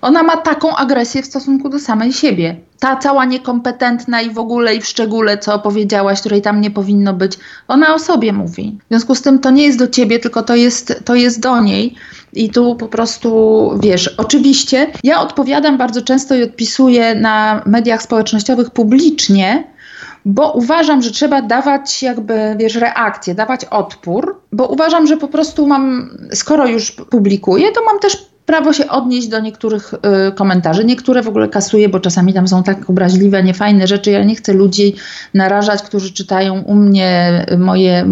[0.00, 2.56] Ona ma taką agresję w stosunku do samej siebie.
[2.78, 7.12] Ta cała niekompetentna i w ogóle i w szczególe, co opowiedziałaś, której tam nie powinno
[7.14, 8.78] być, ona o sobie mówi.
[8.84, 11.60] W związku z tym to nie jest do ciebie, tylko to jest, to jest do
[11.60, 11.94] niej.
[12.32, 13.30] I tu po prostu
[13.82, 19.64] wiesz, oczywiście ja odpowiadam bardzo często i odpisuję na mediach społecznościowych publicznie,
[20.24, 25.66] bo uważam, że trzeba dawać jakby, wiesz, reakcję, dawać odpór, bo uważam, że po prostu
[25.66, 30.84] mam, skoro już publikuję, to mam też prawo się odnieść do niektórych y, komentarzy.
[30.84, 34.10] Niektóre w ogóle kasuję, bo czasami tam są tak obraźliwe, niefajne rzeczy.
[34.10, 34.94] Ja nie chcę ludzi
[35.34, 38.06] narażać, którzy czytają u mnie moje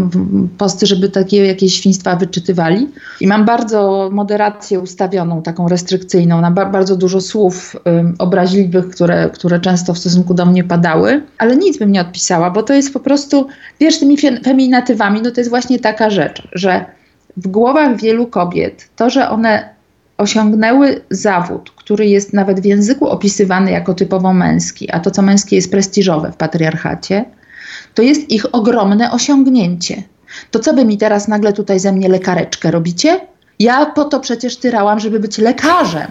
[0.59, 2.88] posty, żeby takie jakieś świństwa wyczytywali.
[3.20, 7.81] I mam bardzo moderację ustawioną, taką restrykcyjną, na ba bardzo dużo słów y,
[8.18, 12.62] obraźliwych, które, które często w stosunku do mnie padały, ale nic bym nie odpisała, bo
[12.62, 13.46] to jest po prostu,
[13.81, 16.85] wiesz, tymi feminatywami, no to jest właśnie taka rzecz, że
[17.37, 19.78] w głowach wielu kobiet to, że one
[20.19, 25.57] osiągnęły zawód, który jest nawet w języku opisywany jako typowo męski, a to co męskie
[25.57, 27.25] jest prestiżowe w patriarchacie,
[27.95, 30.03] to jest ich ogromne osiągnięcie.
[30.51, 33.21] To co wy mi teraz nagle tutaj ze mnie lekareczkę robicie?
[33.59, 36.11] Ja po to przecież tyrałam, żeby być lekarzem.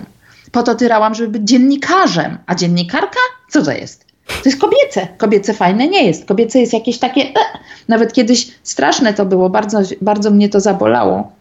[0.52, 2.38] Po to tyrałam, żeby być dziennikarzem.
[2.46, 3.20] A dziennikarka?
[3.50, 4.06] Co to jest?
[4.28, 5.08] To jest kobiece.
[5.18, 6.26] Kobiece fajne nie jest.
[6.26, 7.22] Kobiece jest jakieś takie.
[7.22, 7.58] E.
[7.88, 11.32] Nawet kiedyś straszne to było, bardzo, bardzo mnie to zabolało.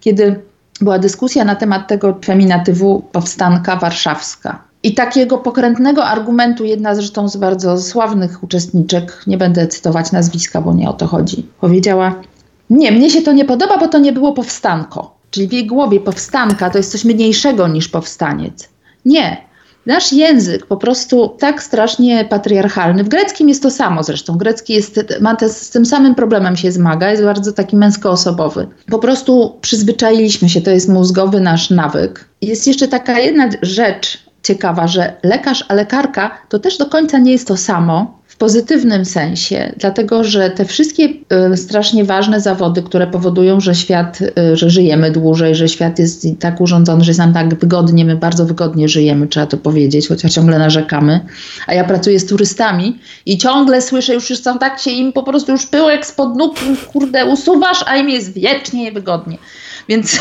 [0.00, 0.40] Kiedy
[0.82, 4.64] była dyskusja na temat tego feminatywu powstanka warszawska.
[4.82, 10.74] I takiego pokrętnego argumentu jedna zresztą z bardzo sławnych uczestniczek, nie będę cytować nazwiska, bo
[10.74, 12.14] nie o to chodzi, powiedziała:
[12.70, 15.14] Nie, mnie się to nie podoba, bo to nie było powstanko.
[15.30, 18.68] Czyli w jej głowie powstanka to jest coś mniejszego niż powstaniec.
[19.04, 19.51] Nie,
[19.86, 23.04] Nasz język po prostu tak strasznie patriarchalny.
[23.04, 24.38] W greckim jest to samo zresztą.
[24.38, 28.68] Grecki jest, ma te, z tym samym problemem się zmaga, jest bardzo taki męskoosobowy.
[28.86, 32.28] Po prostu przyzwyczailiśmy się, to jest mózgowy nasz nawyk.
[32.42, 37.32] Jest jeszcze taka jedna rzecz ciekawa, że lekarz a lekarka to też do końca nie
[37.32, 41.08] jest to samo pozytywnym sensie, dlatego że te wszystkie
[41.52, 46.26] y, strasznie ważne zawody, które powodują, że świat, y, że żyjemy dłużej, że świat jest
[46.40, 50.32] tak urządzony, że jest nam tak wygodnie, my bardzo wygodnie żyjemy, trzeba to powiedzieć, chociaż
[50.32, 51.20] ciągle narzekamy.
[51.66, 55.52] A ja pracuję z turystami i ciągle słyszę, już są tak się im po prostu
[55.52, 56.56] już pyłek spod nóg,
[56.92, 59.38] kurde, usuwasz, a im jest wiecznie wygodnie.
[59.88, 60.20] Więc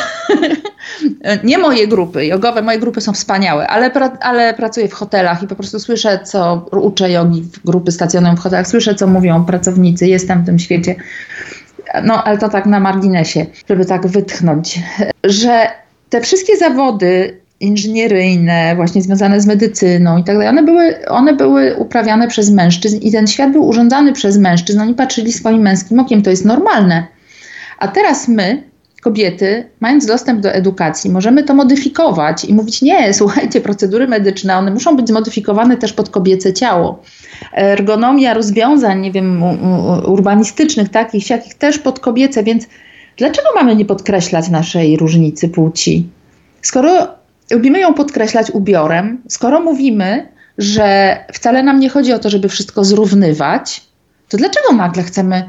[1.43, 5.47] nie moje grupy jogowe, moje grupy są wspaniałe, ale, pra, ale pracuję w hotelach i
[5.47, 10.07] po prostu słyszę, co uczę jogi w grupy stacjonują w hotelach, słyszę, co mówią pracownicy,
[10.07, 10.95] jestem w tym świecie.
[12.03, 14.79] No, ale to tak na marginesie, żeby tak wytchnąć,
[15.23, 15.67] że
[16.09, 21.75] te wszystkie zawody inżynieryjne, właśnie związane z medycyną i tak dalej, one były, one były
[21.75, 24.79] uprawiane przez mężczyzn i ten świat był urządzany przez mężczyzn.
[24.79, 27.07] Oni patrzyli swoim męskim okiem, to jest normalne.
[27.77, 28.63] A teraz my,
[29.01, 34.71] kobiety, mając dostęp do edukacji, możemy to modyfikować i mówić: Nie, słuchajcie, procedury medyczne, one
[34.71, 37.01] muszą być zmodyfikowane też pod kobiece ciało.
[37.57, 39.43] Ergonomia rozwiązań, nie wiem,
[40.05, 42.67] urbanistycznych, takich, siakich, też pod kobiece, więc
[43.17, 46.09] dlaczego mamy nie podkreślać naszej różnicy płci?
[46.61, 47.07] Skoro
[47.51, 52.83] lubimy ją podkreślać ubiorem, skoro mówimy, że wcale nam nie chodzi o to, żeby wszystko
[52.83, 53.81] zrównywać,
[54.29, 55.43] to dlaczego nagle chcemy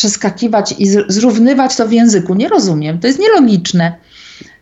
[0.00, 2.34] przeskakiwać i zrównywać to w języku.
[2.34, 3.96] Nie rozumiem, to jest nielogiczne.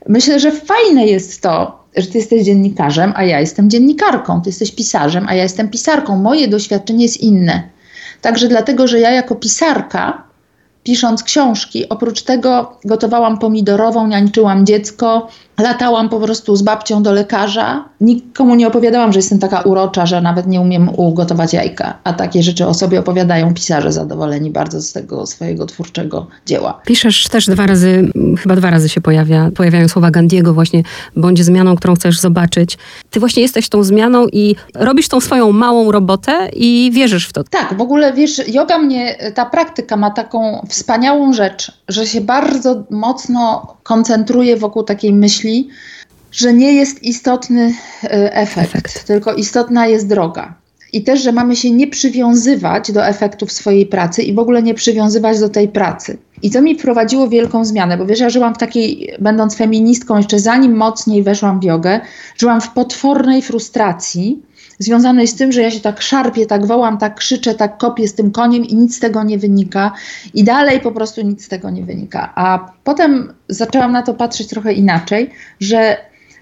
[0.09, 4.75] Myślę, że fajne jest to, że ty jesteś dziennikarzem, a ja jestem dziennikarką, ty jesteś
[4.75, 6.17] pisarzem, a ja jestem pisarką.
[6.17, 7.63] Moje doświadczenie jest inne.
[8.21, 10.28] Także dlatego, że ja jako pisarka
[10.83, 11.89] pisząc książki.
[11.89, 17.85] Oprócz tego gotowałam pomidorową, niańczyłam dziecko, latałam po prostu z babcią do lekarza.
[18.01, 21.99] Nikomu nie opowiadałam, że jestem taka urocza, że nawet nie umiem ugotować jajka.
[22.05, 26.81] A takie rzeczy o sobie opowiadają pisarze zadowoleni bardzo z tego swojego twórczego dzieła.
[26.87, 28.13] Piszesz też dwa razy,
[28.43, 30.83] chyba dwa razy się pojawia, pojawiają słowa Gandiego właśnie,
[31.17, 32.79] bądź zmianą, którą chcesz zobaczyć.
[33.11, 37.45] Ty właśnie jesteś tą zmianą i robisz tą swoją małą robotę i wierzysz w to.
[37.45, 42.85] Tak, w ogóle wiesz, yoga mnie, ta praktyka ma taką wspaniałą rzecz, że się bardzo
[42.91, 45.69] mocno koncentruje wokół takiej myśli,
[46.33, 50.55] że nie jest istotny e, efekt, efekt, tylko istotna jest droga.
[50.93, 54.75] I też, że mamy się nie przywiązywać do efektów swojej pracy i w ogóle nie
[54.75, 56.19] przywiązywać do tej pracy.
[56.43, 60.39] I to mi wprowadziło wielką zmianę, bo wiesz, ja żyłam w takiej, będąc feministką, jeszcze
[60.39, 62.01] zanim mocniej weszłam w jogę,
[62.37, 64.43] żyłam w potwornej frustracji,
[64.79, 68.15] związanej z tym, że ja się tak szarpię, tak wołam, tak krzyczę, tak kopię z
[68.15, 69.93] tym koniem i nic z tego nie wynika.
[70.35, 72.33] I dalej po prostu nic z tego nie wynika.
[72.35, 75.97] A potem zaczęłam na to patrzeć trochę inaczej, że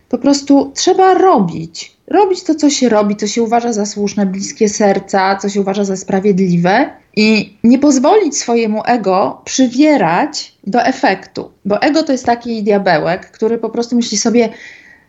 [0.08, 1.96] po prostu trzeba robić.
[2.06, 5.84] Robić to, co się robi, co się uważa za słuszne, bliskie serca, co się uważa
[5.84, 11.50] za sprawiedliwe i nie pozwolić swojemu ego przywierać do efektu.
[11.64, 14.48] Bo ego to jest taki diabełek, który po prostu myśli sobie,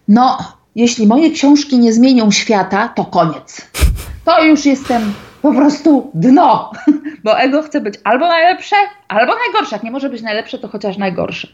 [0.07, 0.37] no,
[0.77, 3.71] jeśli moje książki nie zmienią świata, to koniec.
[4.25, 5.01] To już jestem
[5.41, 6.71] po prostu dno,
[7.23, 8.75] bo ego chce być albo najlepsze,
[9.07, 9.75] albo najgorsze.
[9.75, 11.47] Jak nie może być najlepsze, to chociaż najgorsze.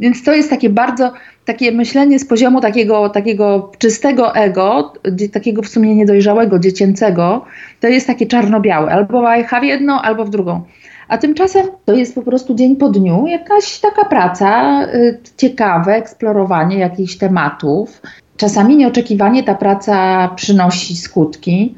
[0.00, 1.12] Więc to jest takie bardzo,
[1.44, 4.92] takie myślenie z poziomu takiego, takiego czystego ego,
[5.32, 7.44] takiego w sumie niedojrzałego, dziecięcego,
[7.80, 10.62] to jest takie czarno-białe, albo wajcha w jedną, albo w drugą.
[11.08, 16.78] A tymczasem to jest po prostu dzień po dniu jakaś taka praca, y, ciekawe eksplorowanie
[16.78, 18.00] jakichś tematów,
[18.38, 21.74] czasami nieoczekiwanie ta praca przynosi skutki.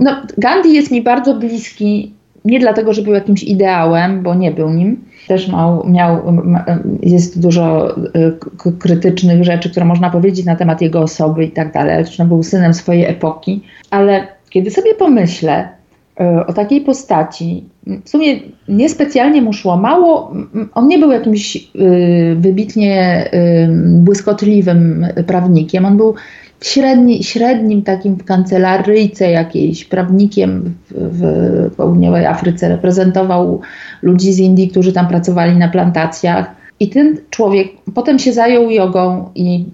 [0.00, 2.12] No, Gandhi jest mi bardzo bliski,
[2.44, 5.04] nie dlatego, że był jakimś ideałem, bo nie był nim.
[5.28, 6.22] Też miał, miał
[7.02, 12.04] jest dużo y, krytycznych rzeczy, które można powiedzieć na temat jego osoby i tak dalej.
[12.04, 13.62] Zresztą był synem swojej epoki.
[13.90, 15.68] Ale kiedy sobie pomyślę,
[16.46, 17.64] o takiej postaci.
[18.04, 18.36] W sumie
[18.68, 19.76] niespecjalnie mu szło.
[19.76, 20.32] Mało,
[20.74, 25.84] on nie był jakimś y, wybitnie y, błyskotliwym prawnikiem.
[25.84, 26.14] On był
[26.60, 31.20] średni, średnim takim w kancelaryjce jakiejś prawnikiem w,
[31.70, 32.68] w południowej Afryce.
[32.68, 33.60] Reprezentował
[34.02, 36.50] ludzi z Indii, którzy tam pracowali na plantacjach.
[36.80, 39.64] I ten człowiek potem się zajął jogą i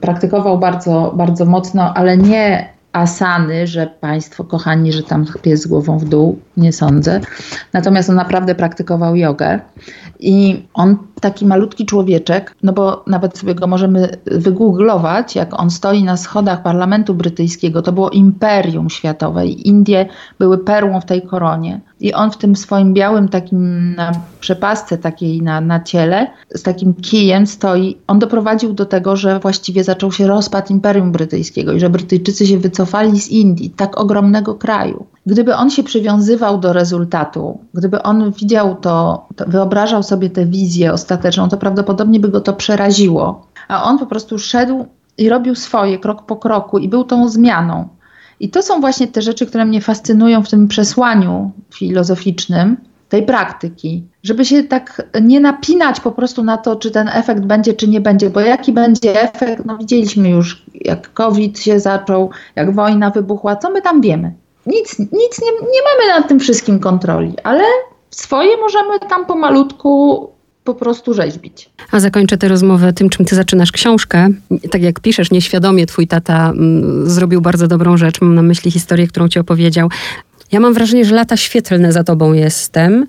[0.00, 5.98] praktykował bardzo, bardzo mocno, ale nie asany, że Państwo kochani, że tam pies z głową
[5.98, 7.20] w dół, nie sądzę.
[7.72, 9.60] Natomiast on naprawdę praktykował jogę
[10.20, 16.04] i on taki malutki człowieczek, no bo nawet sobie go możemy wygooglować, jak on stoi
[16.04, 20.06] na schodach parlamentu brytyjskiego, to było imperium światowe i Indie
[20.38, 21.80] były perłą w tej koronie.
[22.04, 26.94] I on w tym swoim białym takim na przepasce takiej na, na ciele, z takim
[26.94, 27.98] kijem stoi.
[28.06, 32.58] On doprowadził do tego, że właściwie zaczął się rozpad Imperium Brytyjskiego i że Brytyjczycy się
[32.58, 35.06] wycofali z Indii, tak ogromnego kraju.
[35.26, 40.92] Gdyby on się przywiązywał do rezultatu, gdyby on widział to, to wyobrażał sobie tę wizję
[40.92, 43.46] ostateczną, to prawdopodobnie by go to przeraziło.
[43.68, 44.86] A on po prostu szedł
[45.18, 47.88] i robił swoje krok po kroku i był tą zmianą.
[48.44, 52.76] I to są właśnie te rzeczy, które mnie fascynują w tym przesłaniu filozoficznym
[53.08, 57.74] tej praktyki, żeby się tak nie napinać po prostu na to, czy ten efekt będzie,
[57.74, 62.74] czy nie będzie, bo jaki będzie efekt, no widzieliśmy już, jak COVID się zaczął, jak
[62.74, 64.32] wojna wybuchła, co my tam wiemy?
[64.66, 67.64] Nic, nic nie, nie mamy nad tym wszystkim kontroli, ale
[68.10, 70.28] swoje możemy tam pomalutku
[70.64, 71.70] po prostu rzeźbić.
[71.90, 74.28] A zakończę tę rozmowę tym, czym ty zaczynasz książkę.
[74.70, 78.20] Tak jak piszesz, nieświadomie twój tata mm, zrobił bardzo dobrą rzecz.
[78.20, 79.88] Mam na myśli historię, którą ci opowiedział.
[80.52, 83.06] Ja mam wrażenie, że lata świetlne za tobą jestem.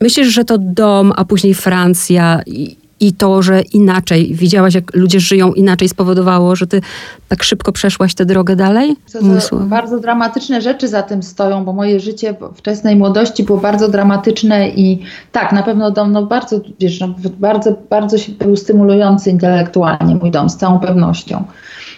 [0.00, 5.20] Myślisz, że to dom, a później Francja i, i to, że inaczej, widziałaś, jak ludzie
[5.20, 6.80] żyją inaczej, spowodowało, że ty
[7.28, 8.96] tak szybko przeszłaś tę drogę dalej?
[9.12, 14.68] To, bardzo dramatyczne rzeczy za tym stoją, bo moje życie wczesnej młodości było bardzo dramatyczne
[14.68, 20.14] i tak, na pewno dom, no bardzo, wiesz, no, bardzo, bardzo się był stymulujący intelektualnie
[20.14, 21.44] mój dom, z całą pewnością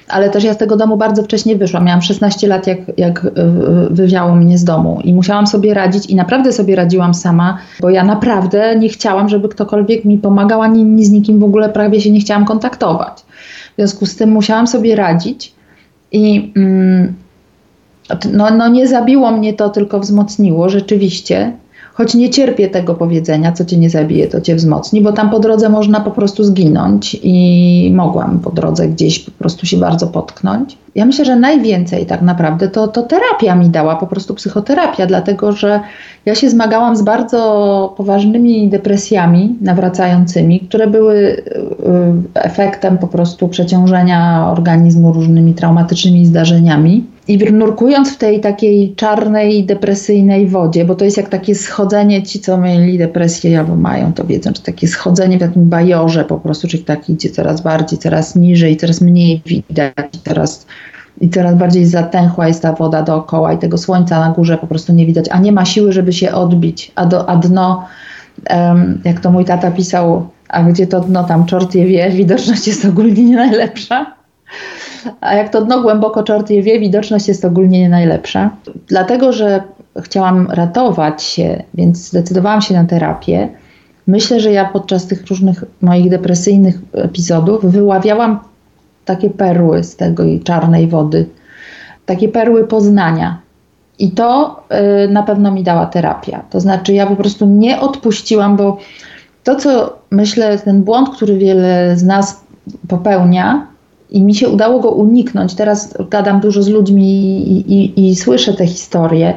[0.09, 1.85] ale też ja z tego domu bardzo wcześnie wyszłam.
[1.85, 3.31] Miałam 16 lat, jak, jak e,
[3.91, 8.05] wywiało mnie z domu i musiałam sobie radzić i naprawdę sobie radziłam sama, bo ja
[8.05, 12.21] naprawdę nie chciałam, żeby ktokolwiek mi pomagał, ani z nikim w ogóle prawie się nie
[12.21, 13.21] chciałam kontaktować.
[13.73, 15.55] W związku z tym musiałam sobie radzić
[16.13, 17.15] i mm,
[18.33, 21.53] no, no nie zabiło mnie to, tylko wzmocniło rzeczywiście.
[21.97, 25.41] Choć nie cierpię tego powiedzenia, co cię nie zabije, to cię wzmocni, bo tam po
[25.41, 30.79] drodze można po prostu zginąć i mogłam po drodze gdzieś po prostu się bardzo potknąć.
[30.95, 35.53] Ja myślę, że najwięcej tak naprawdę to, to terapia mi dała, po prostu psychoterapia, dlatego
[35.53, 35.81] że
[36.27, 41.43] ja się zmagałam z bardzo poważnymi depresjami nawracającymi, które były y,
[42.35, 47.05] efektem po prostu przeciążenia organizmu różnymi traumatycznymi zdarzeniami.
[47.29, 52.41] I nurkując w tej takiej czarnej, depresyjnej wodzie, bo to jest jak takie schodzenie, ci
[52.41, 56.69] co mieli depresję albo mają, to wiedzą, że takie schodzenie w takim bajorze po prostu,
[56.69, 60.67] czyli tak idzie coraz bardziej, coraz niżej, coraz mniej widać, coraz
[61.21, 64.93] i coraz bardziej zatęchła jest ta woda dookoła i tego słońca na górze po prostu
[64.93, 67.85] nie widać, a nie ma siły, żeby się odbić, a, do, a dno,
[68.51, 72.67] um, jak to mój tata pisał, a gdzie to dno tam czort je wie, widoczność
[72.67, 74.17] jest ogólnie nie najlepsza.
[75.21, 78.51] A jak to dno głęboko czort je wie, widoczność jest ogólnie nie najlepsza.
[78.89, 79.63] Dlatego, że
[80.03, 83.49] chciałam ratować się, więc zdecydowałam się na terapię.
[84.07, 88.41] Myślę, że ja podczas tych różnych moich depresyjnych epizodów wyławiałam
[89.05, 91.27] takie perły z tej czarnej wody,
[92.07, 93.39] takie perły poznania.
[93.99, 94.61] I to
[95.05, 96.43] y, na pewno mi dała terapia.
[96.51, 98.79] To znaczy, ja po prostu nie odpuściłam, bo
[99.45, 102.41] to, co myślę, ten błąd, który wiele z nas
[102.89, 103.67] popełnia,
[104.11, 105.55] i mi się udało go uniknąć.
[105.55, 109.35] Teraz gadam dużo z ludźmi i, i, i słyszę te historie.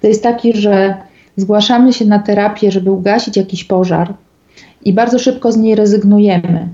[0.00, 0.94] To jest taki, że
[1.36, 4.14] zgłaszamy się na terapię, żeby ugasić jakiś pożar
[4.84, 6.68] i bardzo szybko z niej rezygnujemy.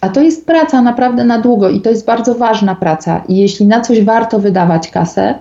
[0.00, 3.22] A to jest praca naprawdę na długo i to jest bardzo ważna praca.
[3.28, 5.34] I jeśli na coś warto wydawać kasę,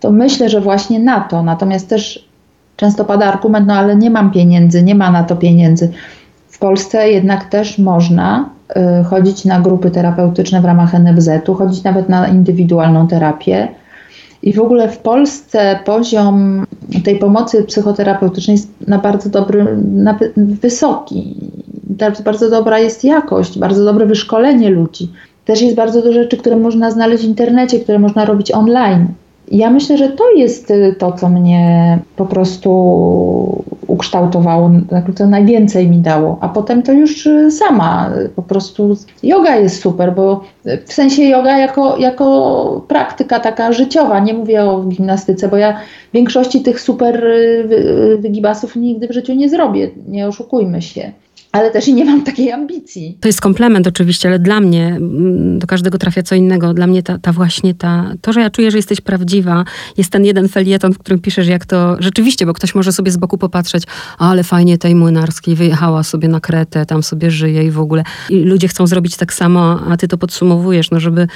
[0.00, 1.42] to myślę, że właśnie na to.
[1.42, 2.28] Natomiast też
[2.76, 5.92] często pada argument, no ale nie mam pieniędzy, nie ma na to pieniędzy.
[6.48, 8.55] W Polsce jednak też można
[9.04, 13.68] chodzić na grupy terapeutyczne w ramach NFZ-u, chodzić nawet na indywidualną terapię.
[14.42, 16.66] I w ogóle w Polsce poziom
[17.04, 21.34] tej pomocy psychoterapeutycznej jest na bardzo dobry, na wysoki
[22.24, 25.12] bardzo dobra jest jakość, bardzo dobre wyszkolenie ludzi.
[25.44, 29.06] Też jest bardzo dużo rzeczy, które można znaleźć w internecie, które można robić online.
[29.50, 34.70] Ja myślę, że to jest y, to, co mnie po prostu ukształtowało,
[35.14, 38.96] co najwięcej mi dało, a potem to już y, sama y, po prostu.
[39.22, 40.44] Yoga jest super, bo
[40.86, 45.80] w sensie yoga jako, jako praktyka taka życiowa, nie mówię o gimnastyce, bo ja
[46.12, 47.26] większości tych super
[48.18, 51.12] wygibasów nigdy w życiu nie zrobię, nie oszukujmy się
[51.56, 53.18] ale też i nie mam takiej ambicji.
[53.20, 56.74] To jest komplement oczywiście, ale dla mnie, mm, do każdego trafia co innego.
[56.74, 59.64] Dla mnie ta, ta właśnie ta, to, że ja czuję, że jesteś prawdziwa,
[59.96, 63.16] jest ten jeden felieton, w którym piszesz, jak to rzeczywiście, bo ktoś może sobie z
[63.16, 63.82] boku popatrzeć,
[64.18, 68.04] ale fajnie tej młynarskiej wyjechała sobie na Kretę, tam sobie żyje i w ogóle.
[68.30, 71.28] I ludzie chcą zrobić tak samo, a ty to podsumowujesz, no żeby,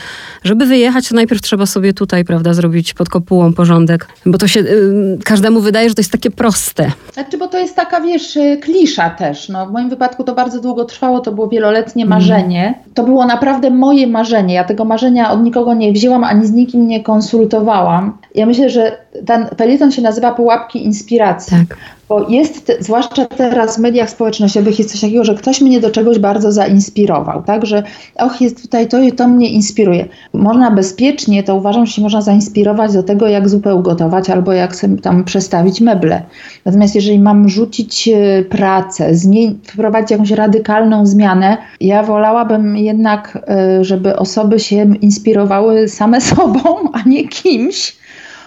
[0.45, 4.61] żeby wyjechać, to najpierw trzeba sobie tutaj, prawda, zrobić pod kopułą porządek, bo to się
[4.61, 6.93] y, każdemu wydaje, że to jest takie proste.
[7.13, 10.61] Znaczy, bo to jest taka, wiesz, klisza też, no w moim wypadku przypadku to bardzo
[10.61, 12.21] długo trwało, to było wieloletnie mhm.
[12.21, 12.75] marzenie.
[12.95, 14.55] To było naprawdę moje marzenie.
[14.55, 18.19] Ja tego marzenia od nikogo nie wzięłam, ani z nikim nie konsultowałam.
[18.35, 18.97] Ja myślę, że
[19.27, 21.57] ten felieton się nazywa Pułapki Inspiracji.
[21.69, 21.79] Tak.
[22.09, 25.91] Bo jest, te, zwłaszcza teraz w mediach społecznościowych, jest coś takiego, że ktoś mnie do
[25.91, 27.67] czegoś bardzo zainspirował, tak?
[27.67, 27.83] Że
[28.17, 30.09] och, jest tutaj to i to mnie inspiruje.
[30.33, 34.77] Można bezpiecznie, to uważam, że się można zainspirować do tego, jak zupę ugotować albo jak
[34.77, 36.23] sobie tam przestawić meble.
[36.65, 43.85] Natomiast jeżeli mam rzucić e, pracę, zmień, wprowadzić jakąś radykalną zmianę, ja wolałabym jednak, e,
[43.85, 46.61] żeby osoby się inspirowały same sobą,
[46.93, 48.00] a nie kimś,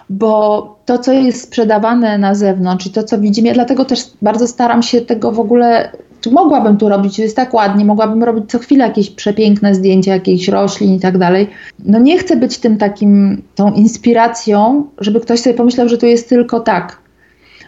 [0.09, 4.47] bo to, co jest sprzedawane na zewnątrz i to, co widzimy, ja dlatego też bardzo
[4.47, 5.91] staram się tego w ogóle,
[6.21, 10.47] czy mogłabym tu robić, jest tak ładnie, mogłabym robić co chwilę jakieś przepiękne zdjęcia jakichś
[10.47, 11.47] roślin i tak dalej.
[11.79, 16.29] No nie chcę być tym takim, tą inspiracją, żeby ktoś sobie pomyślał, że tu jest
[16.29, 17.03] tylko tak.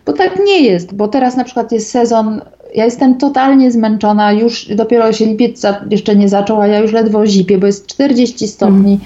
[0.05, 2.41] Bo tak nie jest, bo teraz na przykład jest sezon,
[2.75, 7.25] ja jestem totalnie zmęczona, już dopiero się lipiec jeszcze nie zaczął, a ja już ledwo
[7.25, 8.99] zipię, bo jest 40 stopni.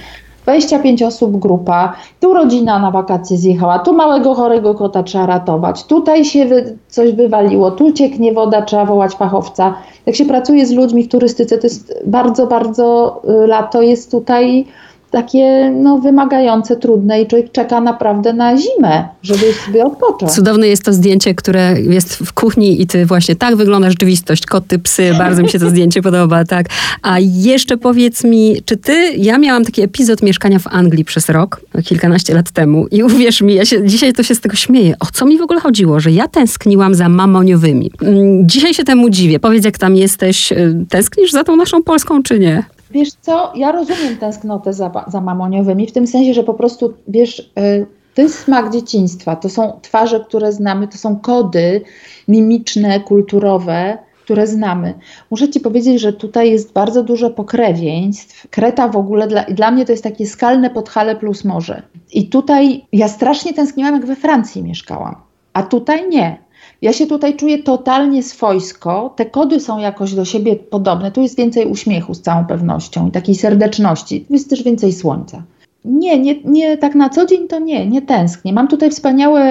[0.50, 5.84] Mm 25 osób grupa, tu rodzina na wakacje zjechała, tu małego chorego kota trzeba ratować,
[5.84, 9.74] tutaj się wy, coś wywaliło, tu cieknie woda, trzeba wołać fachowca.
[10.06, 14.66] Jak się pracuje z ludźmi w turystyce, to jest bardzo, bardzo y, lato jest tutaj
[15.12, 20.32] takie no, wymagające, trudne i człowiek czeka naprawdę na zimę, żeby sobie odpocząć.
[20.32, 24.46] Cudowne jest to zdjęcie, które jest w kuchni i ty właśnie tak wygląda rzeczywistość.
[24.46, 26.66] Koty, psy, bardzo mi się to zdjęcie podoba, tak.
[27.02, 31.62] A jeszcze powiedz mi, czy ty, ja miałam taki epizod mieszkania w Anglii przez rok,
[31.86, 34.96] kilkanaście lat temu i uwierz mi, ja się, dzisiaj to się z tego śmieję.
[35.00, 36.00] O co mi w ogóle chodziło?
[36.00, 37.92] Że ja tęskniłam za mamoniowymi.
[38.02, 39.40] Mm, dzisiaj się temu dziwię.
[39.40, 42.64] Powiedz, jak tam jesteś, y, tęsknisz za tą naszą Polską, czy nie?
[42.92, 47.52] Wiesz co, ja rozumiem tęsknotę za, za mamoniowymi, w tym sensie, że po prostu, wiesz,
[47.60, 47.86] y,
[48.22, 49.36] jest smak dzieciństwa.
[49.36, 51.82] To są twarze, które znamy, to są kody
[52.28, 54.94] mimiczne, kulturowe, które znamy.
[55.32, 58.48] Muszę Ci powiedzieć, że tutaj jest bardzo dużo pokrewieństw.
[58.50, 61.82] Kreta w ogóle, dla, dla mnie to jest takie skalne Podhale plus morze.
[62.14, 65.16] I tutaj ja strasznie tęskniłam, jak we Francji mieszkałam.
[65.54, 66.38] A tutaj nie.
[66.82, 69.14] Ja się tutaj czuję totalnie swojsko.
[69.16, 71.12] Te kody są jakoś do siebie podobne.
[71.12, 74.22] Tu jest więcej uśmiechu z całą pewnością i takiej serdeczności.
[74.22, 75.44] Tu jest też więcej słońca.
[75.86, 78.54] Nie, nie, nie, tak na co dzień to nie, nie tęsknię.
[78.54, 79.42] Mam tutaj wspaniałe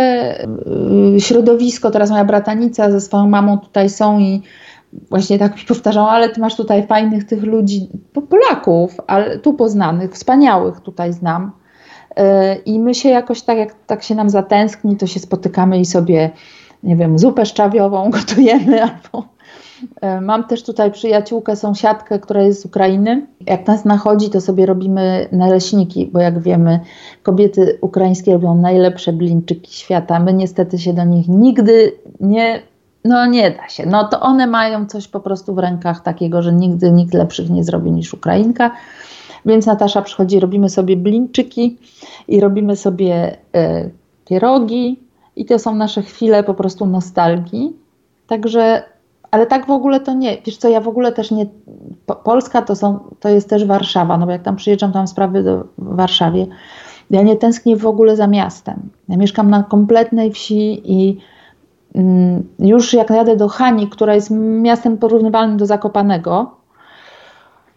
[1.16, 4.43] y, środowisko, teraz moja bratanica ze swoją mamą tutaj są i
[5.11, 7.89] właśnie tak mi powtarzał, ale ty masz tutaj fajnych tych ludzi,
[8.29, 11.53] Polaków, ale tu poznanych, wspaniałych tutaj znam.
[12.11, 12.22] Y,
[12.66, 16.31] I my się jakoś tak, jak tak się nam zatęskni, to się spotykamy i sobie,
[16.83, 19.39] nie wiem, zupę szczawiową gotujemy albo
[20.01, 23.26] E, mam też tutaj przyjaciółkę, sąsiadkę, która jest z Ukrainy.
[23.47, 26.81] Jak nas nachodzi, to sobie robimy naleśniki, bo jak wiemy,
[27.22, 30.20] kobiety ukraińskie robią najlepsze blinczyki świata.
[30.20, 32.62] My niestety się do nich nigdy nie,
[33.05, 33.87] no nie da się.
[33.87, 37.64] No to one mają coś po prostu w rękach takiego, że nigdy nikt lepszych nie
[37.64, 38.70] zrobi niż Ukrainka.
[39.47, 41.79] Więc Natasza przychodzi, robimy sobie blinczyki
[42.29, 43.91] i robimy sobie e,
[44.24, 45.08] pierogi
[45.41, 47.76] i to są nasze chwile po prostu nostalgii.
[48.26, 48.82] Także
[49.30, 50.36] ale tak w ogóle to nie.
[50.47, 51.47] Wiesz co, ja w ogóle też nie.
[52.24, 55.64] Polska to, są, to jest też Warszawa, no bo jak tam przyjeżdżam, tam sprawy do
[55.78, 56.47] Warszawie.
[57.11, 58.91] Ja nie tęsknię w ogóle za miastem.
[59.09, 61.20] Ja mieszkam na kompletnej wsi i
[61.95, 64.30] mm, już jak jadę do Hani, która jest
[64.62, 66.51] miastem porównywalnym do Zakopanego,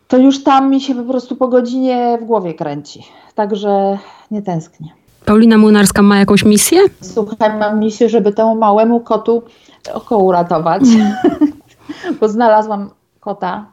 [0.07, 3.03] to już tam mi się po prostu po godzinie w głowie kręci.
[3.35, 3.97] Także
[4.31, 5.00] nie tęsknię.
[5.25, 6.79] Paulina Młynarska ma jakąś misję?
[7.01, 9.43] Słuchaj, mam misję, żeby temu małemu kotu
[9.93, 11.13] oko uratować, mm.
[12.19, 13.65] bo znalazłam kota.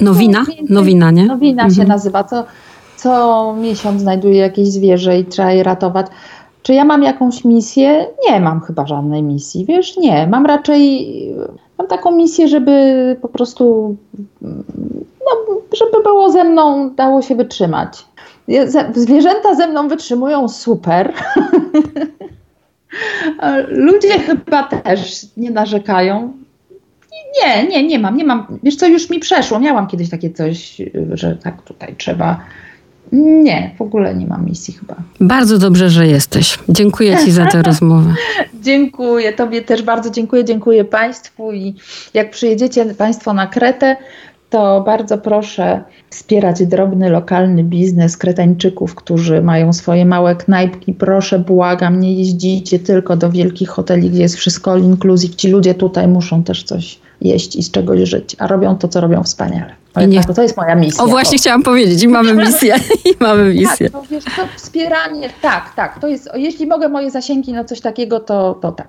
[0.00, 0.44] Nowina?
[0.68, 1.26] Nowina, nie?
[1.26, 1.74] Nowina mhm.
[1.74, 2.24] się nazywa.
[2.24, 2.44] Co,
[2.96, 6.06] co miesiąc znajduje jakieś zwierzę i trzeba je ratować.
[6.62, 8.06] Czy ja mam jakąś misję?
[8.30, 9.96] Nie mam chyba żadnej misji, wiesz?
[9.96, 11.08] Nie, mam raczej
[11.78, 13.96] mam taką misję, żeby po prostu
[15.20, 18.06] no, żeby było ze mną, dało się wytrzymać.
[18.94, 21.12] Zwierzęta ze mną wytrzymują super.
[23.68, 26.32] Ludzie chyba też nie narzekają.
[27.42, 28.58] Nie, nie, nie mam, nie mam.
[28.62, 29.60] Wiesz co, już mi przeszło.
[29.60, 30.82] Miałam kiedyś takie coś,
[31.12, 32.40] że tak tutaj trzeba.
[33.12, 34.94] Nie, w ogóle nie mam misji chyba.
[35.20, 36.58] Bardzo dobrze, że jesteś.
[36.68, 38.14] Dziękuję Ci za tę rozmowę.
[38.60, 41.74] dziękuję, Tobie też bardzo dziękuję, dziękuję Państwu i
[42.14, 43.96] jak przyjedziecie Państwo na Kretę,
[44.50, 45.80] to bardzo proszę
[46.10, 50.94] wspierać drobny, lokalny biznes kretańczyków, którzy mają swoje małe knajpki.
[50.94, 55.34] Proszę, błagam, nie jeździcie tylko do wielkich hoteli, gdzie jest wszystko all inclusive.
[55.34, 59.00] Ci ludzie tutaj muszą też coś jeść i z czegoś żyć, a robią to, co
[59.00, 59.74] robią wspaniale.
[60.04, 60.24] I niech...
[60.26, 61.04] To jest moja misja.
[61.04, 61.40] O właśnie o.
[61.40, 62.76] chciałam powiedzieć, i mamy misję.
[63.04, 63.90] I mamy misję.
[63.90, 66.00] Tak, wiesz, to wspieranie, tak, tak.
[66.00, 68.86] To jest, jeśli mogę moje zasięgi na coś takiego, to, to tak.